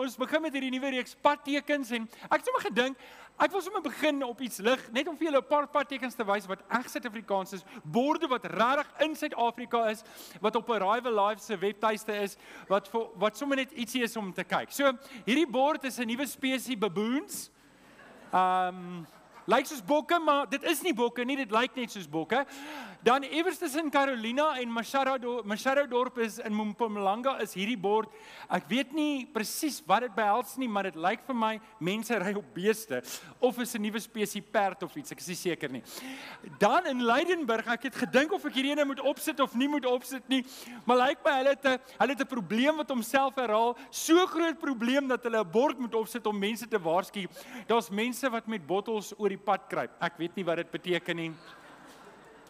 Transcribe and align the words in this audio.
ons 0.00 0.16
begin 0.16 0.42
met 0.42 0.52
hierdie 0.56 0.72
nuwe 0.72 0.90
reeks 0.96 1.16
padtekens 1.22 1.90
en 1.96 2.08
ek 2.28 2.38
het 2.38 2.48
sommer 2.48 2.64
gedink 2.68 2.96
ek 3.40 3.52
wil 3.54 3.62
sommer 3.64 3.80
begin 3.84 4.22
op 4.26 4.40
iets 4.44 4.60
lig 4.64 4.82
net 4.92 5.08
om 5.08 5.16
vir 5.16 5.30
julle 5.30 5.40
'n 5.40 5.48
paar 5.48 5.66
padtekens 5.66 6.14
te 6.14 6.24
wys 6.24 6.46
wat 6.46 6.60
reg 6.68 6.88
Suid-Afrikaans 6.90 7.52
is, 7.52 7.64
borde 7.84 8.28
wat 8.28 8.44
regtig 8.44 8.88
in 9.00 9.14
Suid-Afrika 9.16 9.88
is, 9.90 10.02
wat 10.40 10.56
op 10.56 10.70
Arrival 10.70 11.12
Live 11.12 11.40
se 11.40 11.56
webtuiste 11.56 12.12
is, 12.12 12.36
wat 12.68 12.88
vir, 12.88 13.06
wat 13.16 13.36
sommer 13.36 13.56
net 13.56 13.72
ietsie 13.72 14.02
is 14.02 14.16
om 14.16 14.32
te 14.32 14.44
kyk. 14.44 14.70
So, 14.70 14.92
hierdie 15.24 15.48
bord 15.48 15.84
is 15.84 15.98
'n 15.98 16.06
nuwe 16.06 16.26
spesies 16.26 16.78
baboons. 16.78 17.50
Ehm 18.32 18.68
um, 18.68 19.06
lyk 19.50 19.66
soos 19.66 19.82
bokke, 19.82 20.18
maar 20.22 20.48
dit 20.50 20.62
is 20.70 20.82
nie 20.86 20.92
bokke 20.96 21.24
nie, 21.26 21.36
dit 21.40 21.52
lyk 21.54 21.74
net 21.78 21.92
soos 21.92 22.06
bokke. 22.10 22.44
Dan 23.02 23.24
iewers 23.24 23.58
tussen 23.58 23.88
Carolina 23.90 24.50
en 24.60 24.68
Mashara 24.68 25.16
Mashara 25.48 25.86
dorp 25.88 26.18
is 26.18 26.38
in 26.38 26.52
Mpumalanga 26.52 27.38
is 27.40 27.54
hierdie 27.56 27.78
bord. 27.80 28.12
Ek 28.52 28.66
weet 28.68 28.92
nie 28.92 29.24
presies 29.32 29.80
wat 29.88 30.04
dit 30.04 30.14
behels 30.14 30.52
nie, 30.60 30.68
maar 30.68 30.90
dit 30.90 30.98
lyk 31.00 31.24
vir 31.26 31.38
my 31.38 31.54
mense 31.80 32.18
ry 32.20 32.34
op 32.36 32.50
beeste 32.54 33.00
of 33.40 33.58
is 33.58 33.74
'n 33.74 33.82
nuwe 33.82 34.00
spesies 34.00 34.44
perd 34.52 34.82
of 34.82 34.94
iets, 34.96 35.12
ek 35.12 35.20
is 35.20 35.28
nie 35.28 35.36
seker 35.36 35.70
nie. 35.70 35.82
Dan 36.58 36.86
in 36.86 37.00
Leidenburg, 37.02 37.66
ek 37.66 37.82
het 37.84 37.94
gedink 37.94 38.32
of 38.32 38.44
ek 38.44 38.52
hierdie 38.52 38.72
ene 38.72 38.84
moet 38.84 39.00
opsit 39.00 39.40
of 39.40 39.54
nie 39.54 39.68
moet 39.68 39.86
opsit 39.86 40.28
nie, 40.28 40.44
maar 40.84 41.08
lyk 41.08 41.24
my 41.24 41.32
hulle 41.38 41.50
het 41.50 41.64
'n 41.64 41.78
hulle 41.98 42.12
het 42.12 42.20
'n 42.20 42.26
probleem 42.26 42.76
wat 42.76 42.88
homself 42.88 43.34
herhaal, 43.34 43.76
so 43.90 44.26
groot 44.26 44.58
probleem 44.58 45.08
dat 45.08 45.22
hulle 45.24 45.40
'n 45.40 45.50
bord 45.50 45.78
moet 45.78 45.94
opsit 45.94 46.26
om 46.26 46.38
mense 46.38 46.68
te 46.68 46.78
waarsku. 46.78 47.26
Daar's 47.66 47.90
mense 47.90 48.28
wat 48.30 48.46
met 48.46 48.66
bottels 48.66 49.12
oor 49.18 49.28
die 49.28 49.39
pad 49.40 49.66
kruip. 49.68 49.96
Ek 50.00 50.18
weet 50.18 50.36
nie 50.36 50.44
wat 50.44 50.56
dit 50.56 50.70
beteken 50.70 51.16
nie. 51.16 51.32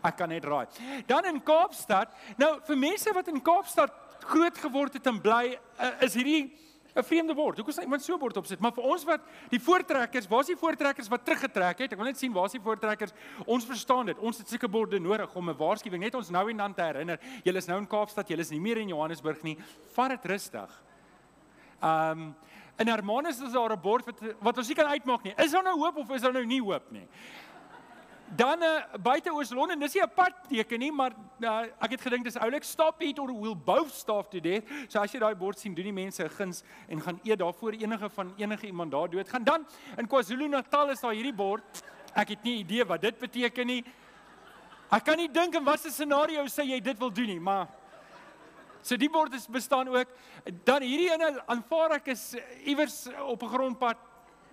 Ek 0.03 0.17
kan 0.17 0.29
net 0.29 0.45
raai. 0.45 0.67
Dan 1.07 1.29
in 1.29 1.43
Kaapstad, 1.45 2.15
nou 2.41 2.59
vir 2.66 2.77
mense 2.77 3.13
wat 3.15 3.29
in 3.29 3.41
Kaapstad 3.45 3.93
groot 4.30 4.59
geword 4.59 4.97
het 4.97 5.07
en 5.07 5.21
bly, 5.21 5.59
uh, 5.80 5.93
is 6.05 6.15
hierdie 6.15 6.51
'n 6.91 7.05
vreemde 7.05 7.35
woord. 7.35 7.57
Hoekom 7.57 7.75
sê 7.75 7.83
iemand 7.83 8.03
so 8.03 8.15
'n 8.15 8.19
bord 8.19 8.37
opsit? 8.37 8.61
Maar 8.61 8.73
vir 8.73 8.85
ons 8.85 9.05
wat 9.05 9.21
die 9.49 9.61
voortrekkers, 9.61 10.27
waar 10.29 10.41
is 10.41 10.47
die 10.47 10.57
voortrekkers 10.57 11.09
wat 11.09 11.25
teruggetrek 11.25 11.79
het? 11.79 11.93
Ek 11.93 11.99
wil 11.99 12.07
net 12.07 12.18
sien 12.18 12.33
waar 12.33 12.46
is 12.46 12.52
die 12.52 12.61
voortrekkers? 12.61 13.13
Ons 13.46 13.65
verstaan 13.65 14.07
dit. 14.07 14.18
Ons 14.18 14.38
het 14.38 14.49
sulke 14.49 14.68
borde 14.68 14.99
nodig 14.99 15.35
om 15.35 15.49
'n 15.49 15.57
waarskuwing 15.57 16.02
net 16.02 16.15
ons 16.15 16.30
nou 16.30 16.51
en 16.51 16.57
dan 16.57 16.74
te 16.74 16.83
herinner. 16.83 17.18
Julle 17.45 17.59
is 17.59 17.66
nou 17.66 17.79
in 17.79 17.87
Kaapstad, 17.87 18.29
julle 18.29 18.41
is 18.41 18.51
nie 18.51 18.61
meer 18.61 18.79
in 18.79 18.88
Johannesburg 18.88 19.43
nie. 19.43 19.57
Vat 19.93 20.09
dit 20.09 20.24
rustig. 20.24 20.83
Um 21.83 22.35
in 22.81 22.89
Hermanus 22.89 23.41
is 23.41 23.53
daar 23.53 23.73
'n 23.73 23.81
bord 23.81 24.07
wat 24.07 24.21
wat 24.41 24.59
ons 24.59 24.69
nie 24.69 24.77
kan 24.77 24.87
uitmaak 24.87 25.23
nie. 25.23 25.35
Is 25.37 25.53
daar 25.53 25.63
nou 25.63 25.79
hoop 25.79 25.97
of 25.97 26.11
is 26.11 26.23
daar 26.23 26.33
nou 26.33 26.47
nie 26.47 26.63
hoop 26.63 26.91
nie? 26.91 27.09
Dan 28.37 28.63
uh, 28.63 28.69
buite 29.03 29.33
Oos-London, 29.33 29.79
dis 29.79 29.95
nie 29.95 30.03
'n 30.03 30.15
padteken 30.15 30.79
nie, 30.79 30.93
maar 30.93 31.13
uh, 31.41 31.67
ek 31.83 31.91
het 31.91 32.01
gedink 32.01 32.25
dis 32.25 32.37
oulik 32.37 32.65
stop 32.65 33.03
eat 33.03 33.19
or 33.19 33.33
will 33.33 33.57
both 33.57 33.93
starve 33.93 34.29
to 34.31 34.41
death. 34.41 34.65
So 34.89 35.01
as 35.01 35.13
jy 35.13 35.19
daai 35.19 35.35
bord 35.35 35.59
sien, 35.59 35.75
doen 35.75 35.85
die 35.85 35.93
mense 35.93 36.25
'n 36.25 36.29
guns 36.29 36.63
en 36.89 37.01
gaan 37.01 37.21
eet 37.25 37.39
daarvoor 37.39 37.73
enige 37.73 38.09
van 38.09 38.33
enige 38.37 38.67
iemand 38.67 38.91
daar 38.91 39.11
dood 39.11 39.29
gaan. 39.29 39.45
Dan 39.45 39.67
in 39.99 40.07
KwaZulu-Natal 40.07 40.91
is 40.91 41.01
daar 41.01 41.13
hierdie 41.13 41.35
bord. 41.35 41.83
Ek 42.15 42.29
het 42.29 42.43
nie 42.43 42.59
idee 42.59 42.85
wat 42.85 43.01
dit 43.01 43.19
beteken 43.19 43.67
nie. 43.67 43.85
Ek 44.91 45.05
kan 45.05 45.17
nie 45.17 45.29
dink 45.29 45.55
in 45.55 45.65
watter 45.65 45.91
scenario 45.91 46.45
sê 46.47 46.65
jy 46.65 46.81
dit 46.81 46.99
wil 46.99 47.13
doen 47.13 47.27
nie, 47.27 47.41
maar 47.41 47.69
So 48.83 48.97
die 48.97 49.11
bord 49.11 49.35
is 49.35 49.47
bestaan 49.47 49.89
ook. 49.89 50.09
Dan 50.65 50.83
hierdie 50.83 51.11
ene 51.13 51.43
aanvaar 51.47 51.99
ek 51.99 52.09
is 52.09 52.35
iewers 52.65 53.09
op 53.27 53.43
'n 53.43 53.49
grondpad 53.49 53.97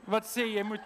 wat 0.05 0.23
sê 0.23 0.45
jy 0.55 0.63
moet 0.63 0.81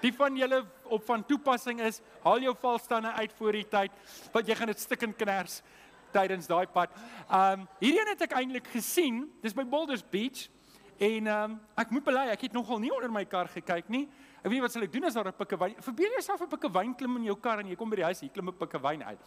Die 0.00 0.12
van 0.14 0.36
julle 0.36 0.62
op 0.84 1.02
van 1.04 1.24
toepassing 1.26 1.80
is, 1.80 2.00
haal 2.22 2.40
jou 2.40 2.54
valstande 2.60 3.10
uit 3.18 3.32
voor 3.38 3.52
die 3.52 3.66
tyd, 3.68 3.90
want 4.32 4.46
jy 4.46 4.54
gaan 4.54 4.70
dit 4.70 4.80
stikken 4.80 5.14
kners 5.16 5.62
tydens 6.14 6.46
daai 6.46 6.66
pad. 6.70 6.94
Um 7.26 7.66
hierdie 7.80 8.00
een 8.00 8.12
het 8.12 8.22
ek 8.28 8.36
eintlik 8.38 8.70
gesien, 8.72 9.24
dis 9.42 9.56
by 9.56 9.64
Boulders 9.68 10.04
Beach 10.06 10.46
en 11.02 11.26
um 11.26 11.58
ek 11.78 11.90
moet 11.90 12.06
bely, 12.06 12.28
ek 12.30 12.46
het 12.46 12.56
nogal 12.56 12.78
nie 12.78 12.92
onder 12.94 13.10
my 13.10 13.24
kar 13.24 13.50
gekyk 13.50 13.90
nie. 13.90 14.06
Ek 14.44 14.52
weet 14.52 14.62
wat 14.62 14.72
sal 14.72 14.86
ek 14.86 14.92
doen 14.92 15.04
as 15.10 15.18
daar 15.18 15.28
'n 15.28 15.34
pikke 15.34 15.58
wyn. 15.58 15.74
Verbeel 15.82 16.14
jouself 16.14 16.42
'n 16.42 16.48
pikke 16.48 16.70
wyn 16.72 16.94
klim 16.94 17.16
in 17.16 17.24
jou 17.24 17.36
kar 17.36 17.58
en 17.58 17.66
jy 17.66 17.76
kom 17.76 17.90
by 17.90 17.96
die 17.96 18.04
huis, 18.04 18.20
hier 18.20 18.30
klim 18.30 18.48
'n 18.48 18.58
pikke 18.58 18.78
wyn 18.78 19.02
uit. 19.02 19.18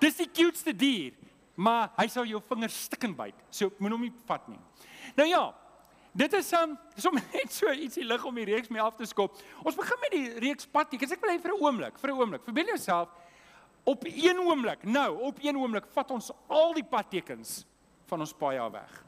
Dis 0.00 0.16
die 0.16 0.28
cutest 0.28 0.78
dier, 0.78 1.12
maar 1.54 1.90
hy 1.96 2.06
sal 2.12 2.26
jou 2.28 2.42
vingers 2.48 2.82
stikken 2.84 3.14
byt. 3.16 3.38
So 3.50 3.72
moenie 3.78 3.96
hom 3.96 4.04
nie 4.08 4.14
vat 4.26 4.48
nie. 4.48 4.60
Nou 5.16 5.28
ja, 5.28 5.44
Dit 6.16 6.32
is 6.32 6.48
um 6.56 6.78
sommer 6.96 7.22
net 7.36 7.52
so 7.52 7.68
ietsie 7.68 8.04
lig 8.06 8.22
om 8.24 8.38
die 8.40 8.46
reeks 8.48 8.70
mee 8.72 8.80
af 8.80 8.96
te 8.96 9.04
skop. 9.08 9.36
Ons 9.62 9.76
begin 9.76 9.98
met 10.00 10.14
die 10.14 10.26
reeks 10.46 10.68
padtekens. 10.72 11.12
Ek 11.12 11.20
wil 11.20 11.34
hê 11.34 11.40
vir 11.42 11.52
'n 11.52 11.60
oomblik, 11.60 11.98
vir 12.00 12.10
'n 12.10 12.20
oomblik. 12.20 12.44
Verbeel 12.46 12.72
jouself 12.72 13.10
op 13.84 14.04
een 14.08 14.40
oomblik. 14.40 14.84
Nou, 14.84 15.20
op 15.28 15.38
een 15.42 15.56
oomblik 15.56 15.84
vat 15.92 16.10
ons 16.10 16.30
al 16.48 16.72
die 16.74 16.84
padtekens 16.84 17.66
van 18.08 18.20
ons 18.20 18.32
paai 18.32 18.58
af 18.58 18.72
weg. 18.72 19.04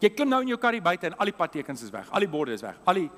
Jy 0.00 0.10
klim 0.10 0.28
nou 0.28 0.40
in 0.42 0.48
jou 0.48 0.58
karry 0.58 0.80
buite 0.82 1.06
en 1.06 1.18
al 1.18 1.30
die 1.30 1.36
padtekens 1.36 1.82
is 1.82 1.90
weg. 1.90 2.10
Al 2.10 2.20
die 2.20 2.30
borde 2.30 2.52
is 2.52 2.62
weg. 2.62 2.78
Al 2.84 2.94
die 2.94 3.10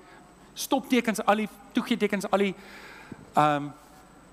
stoptekens, 0.55 1.21
al 1.21 1.37
die 1.37 1.49
toegetekens, 1.73 2.27
al 2.31 2.39
die 2.39 2.55
um 3.37 3.73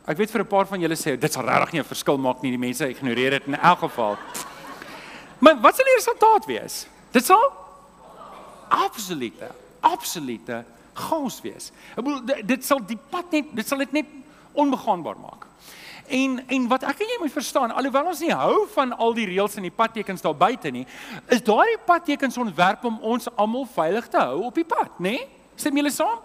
ek 0.08 0.18
weet 0.18 0.32
vir 0.32 0.42
'n 0.42 0.48
paar 0.48 0.68
van 0.68 0.80
julle 0.80 0.96
sê 0.96 1.20
dit 1.20 1.34
sal 1.34 1.46
regtig 1.46 1.74
nie 1.74 1.82
'n 1.82 1.92
verskil 1.94 2.18
maak 2.18 2.42
nie. 2.42 2.52
Die 2.52 2.58
mense 2.58 2.90
ignoreer 2.90 3.32
dit 3.32 3.48
in 3.48 3.56
elk 3.56 3.80
geval. 3.80 4.18
Maar 5.40 5.62
wat 5.62 5.76
sal 5.76 5.86
die 5.86 5.96
resultaat 5.96 6.46
wees? 6.46 6.88
Dit 7.12 7.26
sal 7.26 7.52
absolute 8.70 9.50
absolute 9.82 10.64
chaos 10.94 11.42
wees. 11.42 11.72
Ek 11.96 12.04
bedoel 12.04 12.26
dit, 12.26 12.48
dit 12.48 12.66
sal 12.66 12.82
die 12.86 13.00
pad 13.10 13.32
net 13.32 13.56
dit 13.56 13.68
sal 13.68 13.78
dit 13.78 13.92
net 13.92 14.06
onbegaanbaar 14.54 15.18
maak. 15.18 15.48
En 16.12 16.42
en 16.48 16.68
wat 16.68 16.84
ek 16.84 17.04
en 17.04 17.12
jy 17.14 17.18
moet 17.22 17.34
verstaan, 17.34 17.72
alhoewel 17.72 18.12
ons 18.12 18.20
nie 18.24 18.34
hou 18.36 18.66
van 18.74 18.92
al 18.98 19.14
die 19.16 19.28
reëls 19.30 19.56
en 19.60 19.68
die 19.68 19.74
padtekens 19.74 20.24
daar 20.24 20.36
buite 20.36 20.72
nie, 20.74 20.86
is 21.32 21.44
daardie 21.48 21.80
padtekens 21.88 22.38
ontwerp 22.42 22.84
om 22.86 23.00
ons 23.14 23.30
almal 23.36 23.68
veilig 23.74 24.10
te 24.12 24.20
hou 24.20 24.48
op 24.50 24.60
die 24.60 24.68
pad, 24.68 25.00
nê? 25.00 25.16
Nee? 25.16 25.28
Stem 25.56 25.78
julle 25.78 25.92
saam? 25.94 26.20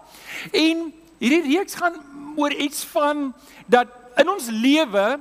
En 0.51 0.87
hierdie 1.21 1.43
reeks 1.45 1.77
gaan 1.77 1.95
oor 2.37 2.53
iets 2.53 2.85
van 2.93 3.33
dat 3.65 3.89
in 4.21 4.29
ons 4.29 4.49
lewe 4.53 5.17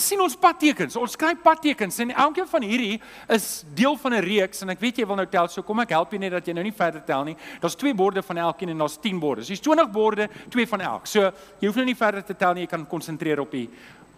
sien 0.00 0.20
ons 0.22 0.34
padtekens. 0.36 0.96
Ons 0.98 1.14
skryf 1.14 1.42
padtekens 1.44 1.98
en 2.02 2.12
elkeen 2.24 2.48
van 2.48 2.64
hierdie 2.66 2.96
is 3.32 3.62
deel 3.76 3.96
van 4.00 4.14
'n 4.14 4.24
reeks 4.24 4.62
en 4.62 4.70
ek 4.70 4.80
weet 4.80 4.98
jy 4.98 5.06
wil 5.06 5.16
nou 5.16 5.26
tel, 5.26 5.48
so 5.48 5.62
kom 5.62 5.80
ek 5.80 5.90
help 5.90 6.10
jou 6.10 6.18
net 6.18 6.32
dat 6.32 6.46
jy 6.46 6.52
nou 6.52 6.64
nie 6.64 6.72
verder 6.72 7.04
tel 7.04 7.24
nie. 7.24 7.36
Daar's 7.60 7.76
twee 7.76 7.94
borde 7.94 8.22
van 8.22 8.36
elkeen 8.36 8.68
en 8.68 8.78
daar's 8.78 8.96
10 8.96 9.18
borde. 9.18 9.44
So 9.44 9.48
dis 9.48 9.60
20 9.60 9.90
borde, 9.90 10.28
twee 10.48 10.66
van 10.66 10.80
elk. 10.80 11.06
So 11.06 11.20
jy 11.60 11.66
hoef 11.66 11.76
nou 11.76 11.84
nie 11.84 11.96
verder 11.96 12.24
te 12.24 12.34
tel 12.34 12.54
nie, 12.54 12.62
jy 12.62 12.68
kan 12.68 12.86
konsentreer 12.86 13.40
op 13.40 13.50
die 13.50 13.68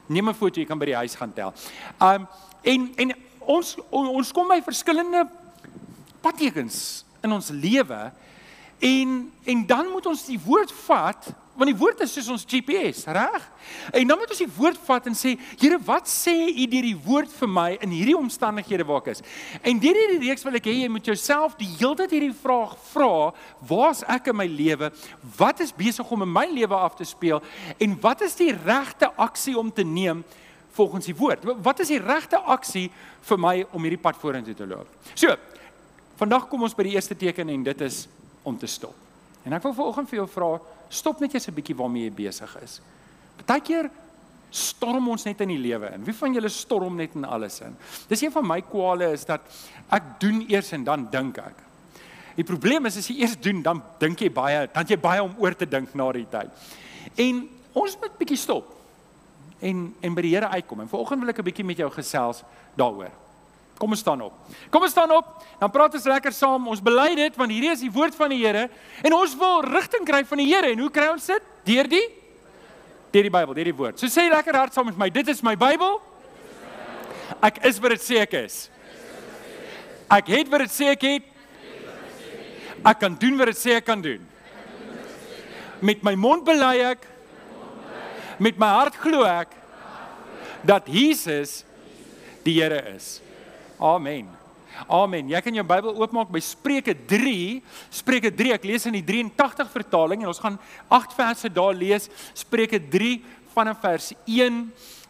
neem 0.07 0.29
'n 0.29 0.35
foto, 0.35 0.61
jy 0.61 0.67
kan 0.67 0.79
by 0.79 0.87
die 0.87 0.97
huis 0.97 1.15
gaan 1.15 1.33
tel. 1.33 1.53
Um 2.01 2.27
en 2.63 2.93
en 2.97 3.15
ons 3.41 3.77
ons 3.91 4.33
kom 4.33 4.49
by 4.49 4.63
verskillende 4.63 5.29
padtekens 6.21 7.05
in 7.23 7.33
ons 7.33 7.51
lewe 7.51 8.13
en 8.79 9.33
en 9.45 9.67
dan 9.67 9.91
moet 9.93 10.07
ons 10.07 10.27
die 10.27 10.41
woord 10.41 10.73
vat 10.87 11.35
want 11.55 11.71
die 11.71 11.77
woord 11.79 12.01
is 12.05 12.13
soos 12.17 12.29
ons 12.35 12.47
GPS, 12.49 13.05
reg? 13.15 13.49
En 13.95 14.09
dan 14.11 14.19
moet 14.19 14.31
ons 14.35 14.43
die 14.43 14.51
woord 14.57 14.79
vat 14.87 15.09
en 15.11 15.17
sê, 15.19 15.35
Here, 15.61 15.79
wat 15.87 16.11
sê 16.11 16.35
U 16.51 16.67
deur 16.71 16.89
die 16.89 17.01
woord 17.07 17.33
vir 17.33 17.51
my 17.51 17.67
in 17.85 17.95
hierdie 17.95 18.17
omstandighede 18.19 18.87
waar 18.89 19.03
ek 19.05 19.13
is? 19.15 19.25
En 19.63 19.81
deur 19.83 19.99
hierdie 19.99 20.23
reeks 20.27 20.47
wil 20.47 20.59
ek 20.59 20.69
hê 20.71 20.77
jy 20.83 20.93
moet 20.93 21.11
jouself 21.13 21.59
die 21.61 21.71
hele 21.77 21.99
tyd 22.03 22.17
hierdie 22.17 22.37
vraag 22.37 22.77
vra, 22.91 23.33
waar's 23.71 24.05
ek 24.11 24.33
in 24.33 24.41
my 24.43 24.49
lewe? 24.51 24.91
Wat 25.39 25.63
is 25.65 25.75
besig 25.75 26.11
om 26.11 26.27
in 26.27 26.33
my 26.35 26.47
lewe 26.51 26.79
af 26.79 26.99
te 26.99 27.07
speel? 27.09 27.43
En 27.79 27.99
wat 28.03 28.27
is 28.27 28.39
die 28.41 28.53
regte 28.55 29.13
aksie 29.15 29.59
om 29.59 29.73
te 29.73 29.87
neem? 29.87 30.25
volgens 30.75 31.07
die 31.07 31.17
woord. 31.17 31.45
Wat 31.63 31.81
is 31.81 31.93
die 31.93 32.01
regte 32.03 32.41
aksie 32.51 32.89
vir 33.29 33.39
my 33.41 33.55
om 33.71 33.85
hierdie 33.87 34.01
pad 34.03 34.19
vorentoe 34.19 34.57
te 34.59 34.67
loop? 34.67 34.91
So, 35.15 35.31
vandag 36.19 36.49
kom 36.51 36.67
ons 36.67 36.75
by 36.75 36.89
die 36.89 36.97
eerste 36.97 37.17
teken 37.19 37.53
en 37.55 37.67
dit 37.67 37.85
is 37.87 38.05
om 38.43 38.59
te 38.59 38.67
stop. 38.71 38.97
En 39.45 39.55
ek 39.55 39.63
wil 39.67 39.77
vanoggend 39.77 40.11
vir 40.11 40.23
jou 40.23 40.27
vra, 40.35 40.51
stop 40.89 41.21
net 41.21 41.35
eers 41.35 41.49
'n 41.49 41.55
bietjie 41.55 41.77
waarmee 41.77 42.05
jy 42.05 42.15
besig 42.15 42.57
is. 42.63 42.81
Partykeer 43.37 43.91
storm 44.51 45.09
ons 45.09 45.25
net 45.25 45.41
in 45.41 45.49
die 45.49 45.59
lewe 45.59 45.91
in. 45.95 46.05
Wie 46.05 46.15
van 46.15 46.35
julle 46.35 46.49
storm 46.49 46.97
net 46.97 47.15
in 47.15 47.25
alles 47.25 47.61
in? 47.61 47.77
Dis 48.09 48.23
een 48.23 48.33
van 48.33 48.47
my 48.47 48.61
kwale 48.63 49.13
is 49.13 49.25
dat 49.25 49.41
ek 49.91 50.21
doen 50.21 50.45
eers 50.49 50.73
en 50.73 50.85
dan 50.85 51.09
dink 51.11 51.39
ek. 51.39 51.65
Die 52.37 52.47
probleem 52.47 52.87
is 52.87 52.97
as 52.97 53.09
jy 53.11 53.21
eers 53.23 53.37
doen, 53.41 53.63
dan 53.63 53.83
dink 53.99 54.21
jy 54.21 54.31
baie, 54.31 54.69
dan 54.75 54.87
jy 54.87 54.99
baie 54.99 55.23
om 55.23 55.35
oor 55.39 55.55
te 55.55 55.67
dink 55.67 55.95
na 55.95 56.13
die 56.13 56.27
tyd. 56.31 56.51
En 57.19 57.49
ons 57.73 57.99
moet 58.01 58.19
bietjie 58.19 58.39
stop 58.39 58.71
en 59.61 59.95
en 60.01 60.15
by 60.15 60.23
die 60.23 60.35
Here 60.35 60.49
uitkom. 60.49 60.81
En 60.81 60.89
vanoggend 60.89 61.21
wil 61.21 61.31
ek 61.31 61.39
'n 61.39 61.45
bietjie 61.45 61.65
met 61.65 61.77
jou 61.77 61.91
gesels 61.91 62.43
daaroor. 62.77 63.11
Kom 63.79 63.91
ons 63.91 64.01
staan 64.01 64.21
op. 64.23 64.35
Kom 64.71 64.85
ons 64.87 64.93
staan 64.95 65.11
op. 65.11 65.31
Dan 65.59 65.71
praat 65.75 65.95
ons 65.99 66.07
lekker 66.09 66.33
saam. 66.33 66.69
Ons 66.71 66.83
bely 66.85 67.15
dit 67.19 67.39
want 67.39 67.51
hierdie 67.51 67.73
is 67.75 67.83
die 67.83 67.93
woord 67.93 68.15
van 68.15 68.31
die 68.31 68.43
Here 68.45 68.69
en 69.03 69.17
ons 69.17 69.35
wil 69.39 69.65
rigting 69.67 70.07
kry 70.07 70.23
van 70.29 70.43
die 70.43 70.49
Here. 70.51 70.71
En 70.71 70.85
hoe 70.85 70.91
kry 70.95 71.09
ons 71.13 71.27
dit? 71.33 71.51
Deur 71.67 71.91
die 71.91 72.05
deur 73.15 73.29
die 73.29 73.31
Bybel, 73.31 73.55
deur 73.55 73.69
die 73.71 73.77
woord. 73.79 74.01
So 74.03 74.11
sê 74.11 74.27
lekker 74.27 74.57
hard 74.59 74.75
saam 74.75 74.89
met 74.91 74.99
my. 74.99 75.07
Dit 75.15 75.29
is 75.31 75.43
my 75.47 75.55
Bybel. 75.59 76.01
Ek 77.47 77.61
is 77.69 77.79
wat 77.83 77.95
dit 77.95 78.03
sê 78.03 78.19
ek 78.25 78.35
is. 78.41 78.57
Ek 80.13 80.31
het 80.35 80.51
wat 80.51 80.65
dit 80.67 80.75
sê 80.75 80.91
ek 80.93 81.07
het. 81.07 81.29
Ek 82.85 82.99
kan 83.01 83.15
doen 83.19 83.39
wat 83.39 83.53
dit 83.53 83.61
sê 83.61 83.77
ek 83.79 83.87
kan 83.87 84.03
doen. 84.03 84.23
Met 85.85 86.03
my 86.07 86.15
mond 86.19 86.43
bely 86.47 86.75
ek. 86.91 87.07
Met 88.43 88.59
my 88.59 88.73
hart 88.81 88.99
glo 88.99 89.23
ek 89.29 89.55
dat 90.67 90.89
Jesus 90.91 91.63
die 92.45 92.57
Here 92.59 92.81
is. 92.95 93.21
Amen. 93.79 94.29
Amen. 94.91 95.29
Jy 95.31 95.41
kan 95.45 95.55
jou 95.55 95.65
Bybel 95.67 95.95
oopmaak 95.95 96.33
by 96.35 96.41
Spreuke 96.43 96.95
3. 96.95 97.63
Spreuke 97.95 98.33
3. 98.35 98.55
Ek 98.57 98.67
lees 98.67 98.87
in 98.91 98.97
die 98.99 99.05
83 99.07 99.71
vertaling 99.71 100.25
en 100.25 100.33
ons 100.33 100.43
gaan 100.43 100.59
8 100.93 101.15
verse 101.15 101.51
daar 101.55 101.77
lees. 101.77 102.09
Spreuke 102.35 102.81
3 102.81 103.17
vanaf 103.55 103.81
vers 103.85 104.11
1. 104.27 104.65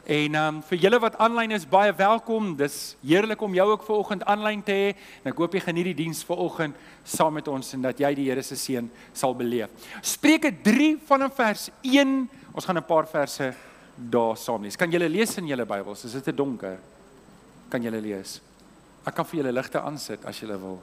En 0.04 0.34
um, 0.36 0.58
vir 0.68 0.82
julle 0.82 0.98
wat 1.00 1.16
aanlyn 1.16 1.54
is, 1.56 1.64
baie 1.64 1.92
welkom. 1.96 2.52
Dis 2.60 2.92
heerlik 3.00 3.40
om 3.42 3.56
jou 3.56 3.64
ook 3.70 3.86
vanoggend 3.88 4.24
aanlyn 4.28 4.60
te 4.64 4.76
hê. 4.76 4.90
En 5.22 5.32
ek 5.32 5.40
hoop 5.40 5.56
jy 5.56 5.62
geniet 5.64 5.88
die 5.94 5.98
diens 6.04 6.20
vanoggend 6.28 6.76
saam 7.08 7.38
met 7.38 7.48
ons 7.48 7.72
en 7.76 7.86
dat 7.88 8.00
jy 8.04 8.12
die 8.18 8.28
Here 8.28 8.44
se 8.44 8.56
seën 8.60 8.90
sal 9.16 9.36
beleef. 9.36 9.72
Spreuke 10.04 10.52
3 10.64 10.94
vanaf 11.08 11.36
vers 11.40 11.70
1. 11.80 12.18
Ons 12.52 12.68
gaan 12.68 12.78
'n 12.78 12.84
paar 12.84 13.08
verse 13.08 13.54
daar 13.96 14.36
saam 14.36 14.62
lees. 14.62 14.76
Kan 14.76 14.90
julle 14.90 15.08
lees 15.08 15.38
in 15.38 15.46
julle 15.46 15.64
Bybels? 15.64 16.04
Is 16.04 16.12
dit 16.12 16.24
te 16.24 16.34
donker? 16.34 16.78
Kan 17.70 17.82
julle 17.82 18.00
lees? 18.00 18.40
Ek 19.04 19.14
kan 19.14 19.26
vir 19.28 19.42
julle 19.42 19.52
ligte 19.52 19.80
aansit 19.80 20.24
as 20.24 20.40
julle 20.40 20.56
wil. 20.60 20.78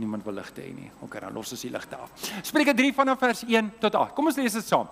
Niemand 0.00 0.24
wil 0.24 0.34
ligte 0.34 0.62
hê 0.62 0.70
nie. 0.72 0.88
OK, 1.04 1.18
dan 1.20 1.34
los 1.36 1.52
ons 1.52 1.60
die 1.60 1.70
ligte 1.70 1.96
af. 2.00 2.10
Spreuke 2.42 2.72
3 2.74 2.92
vanaf 2.96 3.18
vers 3.20 3.42
1 3.44 3.66
tot 3.82 3.94
8. 3.98 4.14
Kom 4.16 4.30
ons 4.30 4.38
lees 4.40 4.54
dit 4.56 4.64
saam. 4.64 4.88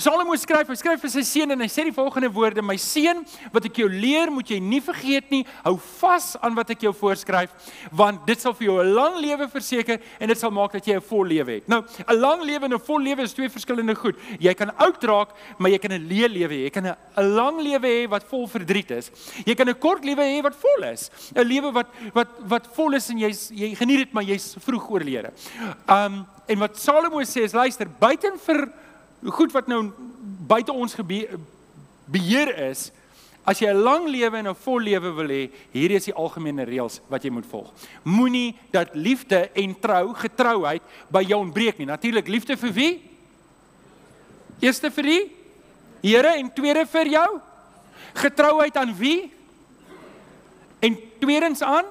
Salomo 0.00 0.36
skryf, 0.40 0.70
hy 0.72 0.76
skryf 0.80 1.02
vir 1.04 1.12
sy 1.12 1.24
seun 1.26 1.52
en 1.52 1.60
hy 1.60 1.68
sê 1.68 1.84
die 1.84 1.92
volgende 1.92 2.30
woorde: 2.32 2.64
My 2.64 2.78
seun, 2.80 3.20
wat 3.52 3.68
ek 3.68 3.82
jou 3.82 3.88
leer, 3.92 4.32
moet 4.32 4.48
jy 4.48 4.58
nie 4.64 4.80
vergeet 4.84 5.28
nie. 5.34 5.42
Hou 5.66 5.74
vas 6.00 6.30
aan 6.40 6.56
wat 6.56 6.72
ek 6.72 6.86
jou 6.86 6.94
voorskryf, 6.96 7.52
want 7.92 8.24
dit 8.28 8.40
sal 8.40 8.56
vir 8.56 8.68
jou 8.70 8.78
'n 8.80 8.94
lang 8.94 9.18
lewe 9.20 9.48
verseker 9.52 10.00
en 10.18 10.28
dit 10.28 10.38
sal 10.38 10.50
maak 10.50 10.72
dat 10.72 10.86
jy 10.86 10.96
'n 10.96 11.04
vol 11.04 11.26
lewe 11.26 11.52
het. 11.60 11.68
Nou, 11.68 11.84
'n 12.08 12.16
lang 12.16 12.42
lewe 12.42 12.64
en 12.64 12.74
'n 12.74 12.80
vol 12.80 13.00
lewe 13.00 13.22
is 13.22 13.34
twee 13.34 13.48
verskillende 13.48 13.94
goed. 13.94 14.16
Jy 14.40 14.54
kan 14.54 14.70
oud 14.78 15.04
raak, 15.04 15.28
maar 15.58 15.70
jy 15.70 15.78
kan 15.78 15.92
'n 15.92 16.08
leë 16.08 16.28
lewe 16.32 16.54
hê. 16.54 16.64
Jy 16.64 16.70
kan 16.70 16.86
'n 16.86 16.96
lang 17.36 17.60
lewe 17.60 17.86
hê 17.86 18.08
wat 18.08 18.24
vol 18.24 18.46
verdriet 18.46 18.90
is. 18.90 19.10
Jy 19.44 19.54
kan 19.54 19.68
'n 19.68 19.78
kort 19.78 20.04
lewe 20.04 20.22
hê 20.22 20.42
wat 20.42 20.56
vol 20.56 20.84
is. 20.84 21.10
'n 21.34 21.44
Lewe 21.44 21.72
wat 21.72 21.86
wat 22.14 22.28
wat 22.48 22.66
vol 22.74 22.94
is 22.94 23.10
en 23.10 23.18
jy 23.18 23.28
jy 23.52 23.74
geniet 23.74 23.98
dit, 23.98 24.12
maar 24.12 24.24
jy 24.24 24.37
is 24.38 24.54
vroeg 24.64 24.86
oorlede. 24.90 25.32
Um 25.90 26.22
en 26.48 26.62
wat 26.62 26.78
Salomo 26.80 27.20
sê 27.28 27.44
is 27.44 27.52
luister, 27.52 27.88
buiten 28.00 28.38
vir 28.40 28.62
goed 29.34 29.52
wat 29.52 29.66
nou 29.68 29.82
buite 30.48 30.72
ons 30.72 30.94
beheer 32.08 32.54
is, 32.70 32.88
as 33.44 33.60
jy 33.60 33.68
'n 33.68 33.82
lang 33.82 34.08
lewe 34.08 34.36
en 34.38 34.48
'n 34.48 34.54
vol 34.54 34.80
lewe 34.80 35.10
wil 35.12 35.28
hê, 35.28 35.50
hierdie 35.72 35.96
is 35.96 36.08
die 36.08 36.14
algemene 36.14 36.64
reëls 36.64 37.00
wat 37.08 37.24
jy 37.24 37.30
moet 37.30 37.46
volg. 37.46 37.72
Moenie 38.04 38.56
dat 38.70 38.94
liefde 38.94 39.50
en 39.54 39.74
trou, 39.80 40.14
getrouheid 40.14 40.82
by 41.10 41.22
jou 41.22 41.40
ontbreek 41.40 41.78
nie. 41.78 41.86
Natuurlik 41.86 42.28
liefde 42.28 42.56
vir 42.56 42.72
wie? 42.72 43.02
Eerste 44.60 44.90
vir 44.90 45.04
die 45.04 45.24
Here 46.02 46.36
en 46.38 46.52
tweede 46.54 46.86
vir 46.86 47.06
jou. 47.06 47.40
Getrouheid 48.14 48.76
aan 48.76 48.94
wie? 48.94 49.32
En 50.80 50.96
tweedens 51.18 51.62
aan 51.62 51.84